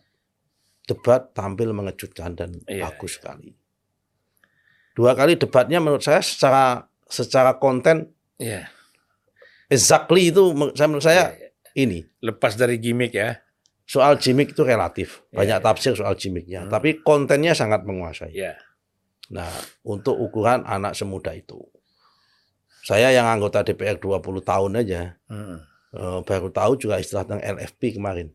debat 0.88 1.30
tampil 1.32 1.70
mengejutkan 1.70 2.32
dan 2.32 2.56
Iya, 2.64 2.88
bagus 2.88 3.20
sekali. 3.20 3.52
Dua 4.92 5.14
kali 5.14 5.36
debatnya 5.36 5.78
menurut 5.78 6.02
saya 6.02 6.20
secara 6.20 6.82
secara 7.06 7.56
konten 7.56 8.10
Iya. 8.36 8.66
exactly 9.68 10.30
itu 10.30 10.48
saya 10.74 10.88
menurut 10.88 11.04
saya 11.04 11.24
iya, 11.30 11.38
iya. 11.38 11.50
ini 11.78 12.00
Lepas 12.20 12.56
dari 12.56 12.78
gimmick 12.78 13.12
ya. 13.12 13.38
soal 13.84 14.16
gimmick 14.16 14.52
itu 14.52 14.62
relatif 14.62 15.24
banyak 15.30 15.48
Iya, 15.50 15.60
iya. 15.60 15.64
tafsir 15.64 15.94
soal 15.94 16.16
gimmicknya 16.16 16.66
Hmm. 16.66 16.72
tapi 16.72 17.00
kontennya 17.00 17.52
sangat 17.52 17.84
menguasai. 17.84 18.32
Iya. 18.32 18.56
Nah 19.30 19.48
untuk 19.82 20.16
ukuran 20.16 20.64
anak 20.64 20.92
semuda 20.92 21.32
itu 21.32 21.60
saya 22.82 23.12
yang 23.12 23.28
anggota 23.28 23.62
DPR 23.62 23.96
20 23.96 24.18
tahun 24.42 24.72
aja 24.78 25.16
Hmm. 25.28 25.60
eh, 25.90 26.20
baru 26.22 26.50
tahu 26.50 26.76
juga 26.78 26.98
istilah 26.98 27.24
tentang 27.24 27.44
LFP 27.46 27.96
kemarin 27.96 28.32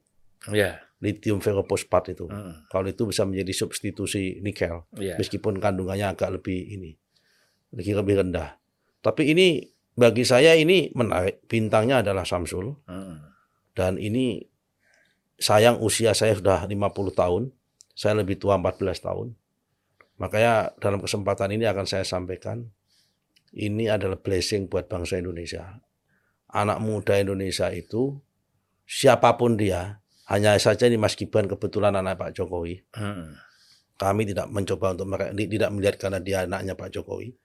Iya. 0.47 0.81
Lithium 1.03 1.43
ferrophosphate 1.43 2.15
itu. 2.15 2.31
Hmm. 2.31 2.63
Kalau 2.71 2.87
itu 2.87 3.11
bisa 3.11 3.27
menjadi 3.27 3.51
substitusi 3.51 4.39
nikel, 4.39 4.87
Iya. 4.95 5.19
meskipun 5.19 5.59
kandungannya 5.59 6.15
agak 6.15 6.39
lebih 6.39 6.79
ini, 6.79 6.95
lebih 7.75 7.99
lebih 7.99 8.15
rendah. 8.23 8.57
Tapi 9.03 9.35
ini 9.35 9.67
bagi 9.93 10.23
saya 10.23 10.55
ini 10.55 10.95
menarik. 10.95 11.43
Bintangnya 11.51 12.07
adalah 12.07 12.23
Samsul 12.23 12.79
Hmm. 12.87 13.19
dan 13.75 13.99
ini 13.99 14.47
sayang 15.43 15.83
usia 15.83 16.15
saya 16.15 16.39
sudah 16.39 16.71
50 16.71 17.11
tahun, 17.11 17.51
saya 17.99 18.23
lebih 18.23 18.39
tua 18.39 18.55
14 18.63 19.03
tahun. 19.03 19.35
Makanya 20.23 20.79
dalam 20.79 21.03
kesempatan 21.03 21.51
ini 21.51 21.67
akan 21.67 21.83
saya 21.83 22.07
sampaikan 22.07 22.71
ini 23.53 23.91
adalah 23.91 24.17
blessing 24.17 24.71
buat 24.71 24.87
bangsa 24.87 25.19
Indonesia. 25.19 25.83
Anak 26.47 26.79
muda 26.79 27.19
Indonesia 27.19 27.69
itu 27.75 28.23
siapa 28.87 29.35
pun 29.35 29.59
dia, 29.59 30.02
hanya 30.33 30.57
saja 30.57 30.89
ini 30.89 30.97
Mas 30.97 31.13
Gibran 31.13 31.45
kebetulan 31.45 31.93
anak 31.93 32.17
Pak 32.17 32.33
Jokowi. 32.33 32.81
Hmm. 32.97 33.37
Kami 34.01 34.25
tidak 34.25 34.49
mencoba 34.49 34.97
untuk 34.97 35.07
mereka 35.13 35.31
tidak 35.37 35.71
melihat 35.71 35.97
karena 36.01 36.19
dia 36.25 36.49
anaknya 36.49 36.73
Pak 36.73 36.89
Jokowi. 36.89 37.37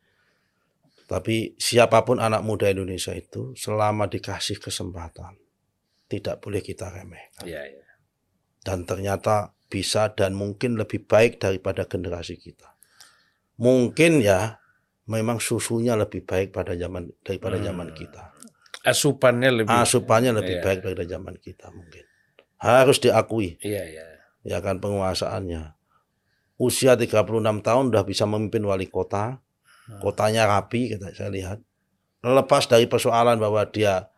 Tapi 1.07 1.55
siapa 1.59 2.03
pun 2.07 2.19
anak 2.19 2.43
muda 2.47 2.71
Indonesia 2.71 3.11
itu 3.11 3.51
selama 3.59 4.07
dikasih 4.07 4.59
kesempatan 4.59 5.35
tidak 6.07 6.39
boleh 6.39 6.63
kita 6.63 6.88
remehkan. 6.88 7.43
Iya, 7.43 7.63
iya. 7.67 7.88
Dan 8.63 8.88
ternyata 8.88 9.51
bisa 9.67 10.15
dan 10.15 10.35
mungkin 10.35 10.79
lebih 10.79 11.03
baik 11.03 11.43
daripada 11.43 11.83
generasi 11.83 12.39
kita. 12.39 12.71
Mungkin 13.59 14.23
ya 14.23 14.63
memang 15.11 15.43
susunya 15.43 15.95
lebih 15.99 16.23
baik 16.23 16.55
pada 16.55 16.75
zaman 16.79 17.11
daripada 17.23 17.59
zaman 17.59 17.91
Hmm. 17.91 17.97
kita. 17.99 18.23
Asupannya 18.88 19.51
lebih. 19.51 19.71
Asupannya 19.75 20.31
lebih 20.31 20.59
Iya. 20.59 20.63
baik 20.63 20.79
daripada 20.88 21.07
zaman 21.07 21.35
kita 21.43 21.67
mungkin. 21.75 22.07
Harus 22.58 22.97
diakui 22.97 23.58
Iya, 23.62 23.84
iya. 23.86 24.03
ya 24.43 24.58
kan 24.60 24.78
penguasaannya. 24.78 25.78
Usia 26.58 26.97
36 26.97 27.22
tahun 27.62 27.84
udah 27.93 28.01
bisa 28.01 28.26
memimpin 28.26 28.66
wali 28.66 28.89
kota. 28.89 29.38
Hmm. 29.86 30.01
Kotanya 30.01 30.49
rapi 30.49 30.89
kita 30.91 31.14
saya 31.14 31.30
lihat. 31.30 31.60
Lepas 32.20 32.66
dari 32.66 32.89
persoalan 32.89 33.38
bahwa 33.38 33.62
dia 33.70 34.10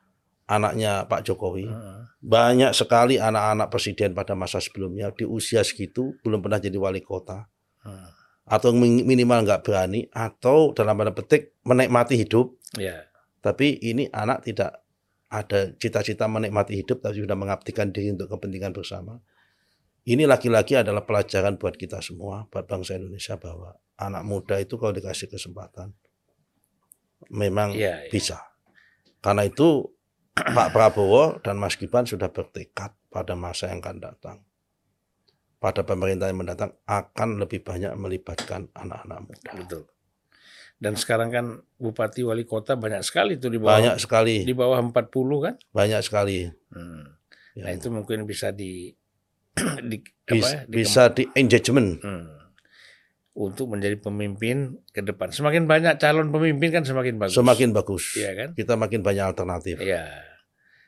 anaknya 0.45 1.03
Pak 1.05 1.27
Jokowi. 1.27 1.67
Heeh. 1.67 1.99
Banyak 2.19 2.71
sekali 2.71 3.15
anak-anak 3.15 3.67
presiden 3.69 4.11
pada 4.11 4.33
masa 4.33 4.59
sebelumnya 4.59 5.11
di 5.11 5.23
usia 5.23 5.63
segitu 5.63 6.15
belum 6.19 6.39
pernah 6.39 6.59
jadi 6.59 6.75
wali 6.75 6.99
kota 6.99 7.47
Heeh. 7.79 8.09
atau 8.43 8.75
min- 8.75 9.07
minimal 9.07 9.47
nggak 9.47 9.63
berani 9.63 10.03
atau 10.11 10.75
dalam 10.75 10.95
tanda 10.95 11.15
petik 11.15 11.55
menikmati 11.63 12.19
hidup 12.19 12.59
Iya. 12.75 13.07
tapi 13.39 13.79
ini 13.79 14.11
anak 14.11 14.43
tidak 14.43 14.83
ada 15.29 15.73
cita-cita 15.77 16.25
menikmati 16.25 16.81
hidup 16.81 17.05
tapi 17.05 17.21
sudah 17.21 17.37
mengabdikan 17.37 17.93
diri 17.93 18.13
untuk 18.13 18.33
kepentingan 18.33 18.73
bersama 18.73 19.21
ini 20.09 20.25
laki-laki 20.25 20.73
adalah 20.73 21.05
pelajaran 21.05 21.61
buat 21.61 21.77
kita 21.77 22.01
semua 22.01 22.49
buat 22.49 22.65
bangsa 22.65 22.97
Indonesia 22.97 23.37
bahwa 23.37 23.77
anak 24.01 24.23
muda 24.25 24.57
itu 24.57 24.75
kalau 24.81 24.89
dikasih 24.89 25.29
kesempatan 25.29 25.93
memang 27.29 27.77
Iya, 27.77 28.07
iya. 28.07 28.09
bisa 28.09 28.41
karena 29.21 29.45
itu 29.45 29.85
Pak 30.57 30.71
Prabowo 30.73 31.37
dan 31.45 31.61
Mas 31.61 31.77
Gibran 31.77 32.09
sudah 32.09 32.31
bertekad 32.33 32.95
pada 33.11 33.33
masa 33.37 33.69
yang 33.69 33.85
akan 33.85 33.97
datang 34.01 34.37
pada 35.59 35.83
pemerintah 35.83 36.31
yang 36.31 36.39
mendatang 36.39 36.71
akan 36.87 37.37
lebih 37.37 37.61
banyak 37.61 37.91
melibatkan 37.99 38.71
anak-anak 38.73 39.19
muda 39.27 39.51
Betul. 39.53 39.83
Dan 40.79 40.95
sekarang 40.95 41.27
kan 41.27 41.45
bupati 41.75 42.23
wali 42.23 42.43
kota 42.43 42.73
banyak 42.73 43.03
sekali 43.03 43.35
tuh 43.35 43.51
di 43.51 43.59
bawah 43.59 43.75
banyak 43.75 43.99
sekali 43.99 44.35
di 44.41 44.53
bawah 44.53 44.79
40 44.79 45.11
kan? 45.39 45.55
banyak 45.69 45.99
sekali 46.01 46.47
Hmm. 46.69 47.03
Ya. 47.51 47.65
Nah, 47.65 47.71
itu 47.73 47.89
mungkin 47.89 48.23
bisa 48.23 48.49
di 48.49 48.93
di 49.89 49.99
bisa, 50.23 50.55
apa? 50.57 50.69
bisa 50.69 51.03
di 51.09 51.23
engagement 51.33 51.99
Hmm. 51.99 52.29
untuk 53.33 53.67
menjadi 53.67 53.97
pemimpin 53.97 54.79
ke 54.87 55.01
depan. 55.01 55.29
Semakin 55.29 55.65
banyak 55.65 55.97
calon 55.97 56.29
pemimpin 56.29 56.69
kan 56.71 56.83
semakin 56.83 57.17
bagus. 57.17 57.35
semakin 57.35 57.69
bagus 57.71 58.03
Iya 58.15 58.31
kan? 58.33 58.49
kita 58.53 58.73
makin 58.73 59.01
banyak 59.01 59.25
alternatif 59.25 59.75
Iya. 59.77 60.07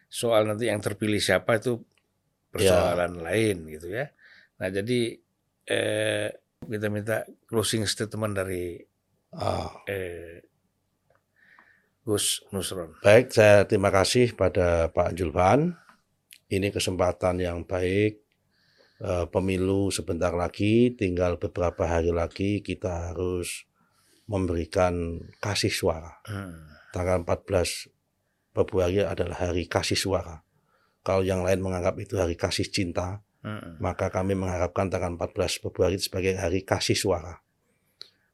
Soal 0.07 0.45
nanti 0.45 0.67
yang 0.67 0.79
terpilih 0.79 1.19
siapa 1.19 1.57
itu 1.57 1.83
persoalan 2.47 3.19
lain 3.19 3.67
gitu 3.69 3.87
ya. 3.89 4.07
Nah, 4.57 4.67
jadi 4.67 5.19
eh 5.63 6.27
kita 6.61 6.87
minta 6.87 7.17
closing 7.45 7.83
statement 7.83 8.35
dari 8.35 8.75
Ah, 9.31 9.71
eh 9.87 10.43
Gus 12.03 12.41
Nusron. 12.51 12.97
baik 12.99 13.31
saya 13.31 13.63
terima 13.63 13.87
kasih 13.93 14.33
pada 14.35 14.89
Pak 14.91 15.15
Julvan 15.15 15.77
ini 16.49 16.69
kesempatan 16.69 17.39
yang 17.39 17.63
baik 17.63 18.19
Eh, 19.01 19.25
pemilu 19.33 19.89
sebentar 19.89 20.29
lagi 20.29 20.93
tinggal 20.93 21.41
beberapa 21.41 21.89
hari 21.89 22.13
lagi 22.13 22.61
kita 22.61 23.09
harus 23.09 23.65
memberikan 24.29 25.17
kasih 25.41 25.73
suara 25.73 26.21
Hmm. 26.21 26.69
tanggal 26.93 27.25
14 27.25 27.89
Februari 28.53 29.01
adalah 29.01 29.49
hari 29.49 29.65
kasih 29.65 29.97
suara 29.97 30.45
kalau 31.01 31.25
yang 31.25 31.41
lain 31.41 31.65
menganggap 31.65 31.97
itu 31.97 32.13
hari 32.13 32.37
kasih 32.37 32.69
cinta 32.69 33.25
Hmm. 33.41 33.81
maka 33.81 34.13
kami 34.13 34.37
mengharapkan 34.37 34.85
tanggal 34.85 35.17
14 35.17 35.57
Februari 35.57 35.97
sebagai 35.97 36.37
hari 36.37 36.61
kasih 36.61 36.93
suara. 36.93 37.41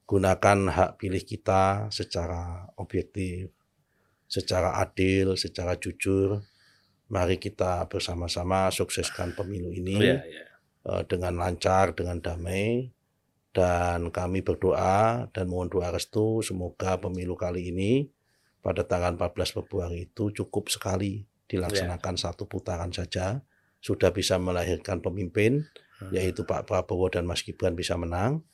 Gunakan 0.08 0.72
hak 0.72 1.04
pilih 1.04 1.20
kita 1.20 1.92
secara 1.92 2.72
objektif, 2.80 3.52
secara 4.24 4.80
adil, 4.80 5.36
secara 5.36 5.76
jujur. 5.76 6.40
Mari 7.08 7.40
kita 7.40 7.88
bersama-sama 7.88 8.68
sukseskan 8.72 9.32
pemilu 9.32 9.72
ini 9.72 9.96
Iya, 10.00 10.20
iya. 10.28 10.44
eh, 10.88 11.04
dengan 11.08 11.36
lancar, 11.40 11.92
dengan 11.92 12.20
damai. 12.20 12.92
Dan 13.52 14.14
kami 14.14 14.46
berdoa 14.46 15.28
dan 15.34 15.46
mohon 15.50 15.66
doa 15.66 15.90
restu 15.90 16.46
semoga 16.46 17.02
pemilu 17.02 17.34
kali 17.34 17.74
ini 17.74 18.06
pada 18.62 18.86
tanggal 18.86 19.18
14 19.18 19.56
Februari 19.58 20.06
itu 20.06 20.30
cukup 20.30 20.70
sekali 20.70 21.26
dilaksanakan 21.50 22.16
satu 22.22 22.46
putaran 22.46 22.94
saja 22.94 23.42
sudah 23.82 24.14
bisa 24.14 24.38
melahirkan 24.38 25.02
pemimpin 25.02 25.66
Hmm. 25.98 26.14
yaitu 26.14 26.46
Pak 26.46 26.70
Prabowo 26.70 27.10
dan 27.10 27.26
Mas 27.26 27.42
Gibran 27.42 27.74
bisa 27.74 27.98
menang 27.98 28.46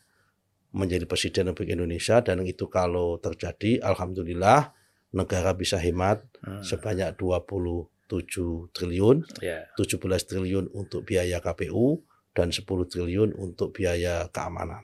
menjadi 0.73 1.05
presiden 1.05 1.53
Republik 1.53 1.77
Indonesia 1.77 2.19
dan 2.19 2.41
itu 2.43 2.65
kalau 2.65 3.21
terjadi 3.21 3.79
alhamdulillah 3.85 4.73
negara 5.13 5.53
bisa 5.53 5.77
hemat 5.77 6.25
Hmm. 6.41 6.59
sebanyak 6.59 7.15
27 7.15 8.67
triliun, 8.73 9.23
Ya. 9.39 9.69
17 9.77 10.27
triliun 10.27 10.73
untuk 10.73 11.05
biaya 11.05 11.39
KPU 11.39 12.01
dan 12.33 12.49
10 12.49 12.83
triliun 12.83 13.31
untuk 13.31 13.71
biaya 13.71 14.27
keamanan. 14.27 14.83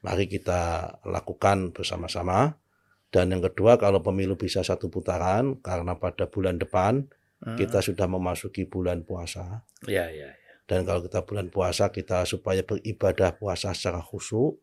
Mari 0.00 0.30
kita 0.30 0.94
lakukan 1.04 1.74
bersama-sama. 1.74 2.54
Dan 3.08 3.32
yang 3.32 3.40
kedua 3.42 3.76
kalau 3.76 3.98
pemilu 3.98 4.36
bisa 4.36 4.60
satu 4.60 4.86
putaran 4.88 5.58
karena 5.58 5.96
pada 5.96 6.28
bulan 6.28 6.56
depan 6.56 7.08
Hmm. 7.38 7.54
kita 7.54 7.78
sudah 7.78 8.06
memasuki 8.06 8.64
bulan 8.64 9.02
puasa. 9.02 9.62
Ya, 9.86 10.06
ya. 10.10 10.30
ya. 10.30 10.54
Dan 10.68 10.82
kalau 10.84 11.00
kita 11.00 11.22
bulan 11.22 11.48
puasa, 11.48 11.88
kita 11.88 12.22
supaya 12.24 12.60
beribadah 12.60 13.32
puasa 13.34 13.72
secara 13.72 14.02
khusyuk, 14.02 14.58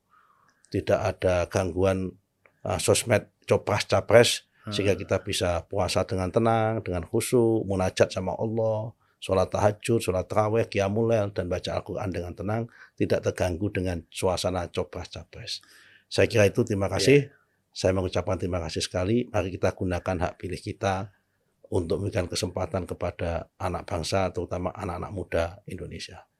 tidak 0.75 0.99
ada 1.15 1.47
gangguan 1.47 2.11
uh, 2.67 2.79
sosmed 2.81 3.31
copras 3.47 3.87
capres, 3.87 4.43
Hmm. 4.65 4.73
sehingga 4.73 4.97
kita 4.97 5.21
bisa 5.21 5.61
puasa 5.69 6.01
dengan 6.09 6.33
tenang, 6.33 6.81
dengan 6.81 7.05
khusyuk, 7.05 7.69
munajat 7.69 8.09
sama 8.09 8.33
Allah, 8.33 8.97
sholat 9.21 9.53
tahajud, 9.53 10.01
sholat 10.01 10.25
taraweh, 10.25 10.65
qiyamul 10.65 11.13
lail, 11.13 11.29
dan 11.29 11.45
baca 11.45 11.77
Al-Quran 11.77 12.09
dengan 12.09 12.33
tenang, 12.33 12.65
tidak 12.97 13.21
terganggu 13.29 13.69
dengan 13.69 14.01
suasana 14.09 14.65
copras 14.73 15.13
capres. 15.13 15.61
Saya 16.09 16.25
kira 16.25 16.49
itu 16.49 16.65
terima 16.65 16.89
kasih. 16.89 17.29
Saya 17.69 17.93
mengucapkan 17.93 18.41
terima 18.41 18.57
kasih 18.57 18.81
sekali. 18.81 19.29
Mari 19.29 19.53
kita 19.53 19.77
gunakan 19.77 20.17
hak 20.25 20.33
pilih 20.41 20.57
kita 20.57 21.13
untuk 21.69 22.01
memberikan 22.01 22.25
kesempatan 22.25 22.89
kepada 22.89 23.53
anak 23.61 23.85
bangsa, 23.85 24.33
terutama 24.33 24.73
anak-anak 24.73 25.11
muda 25.13 25.45
Indonesia. 25.69 26.25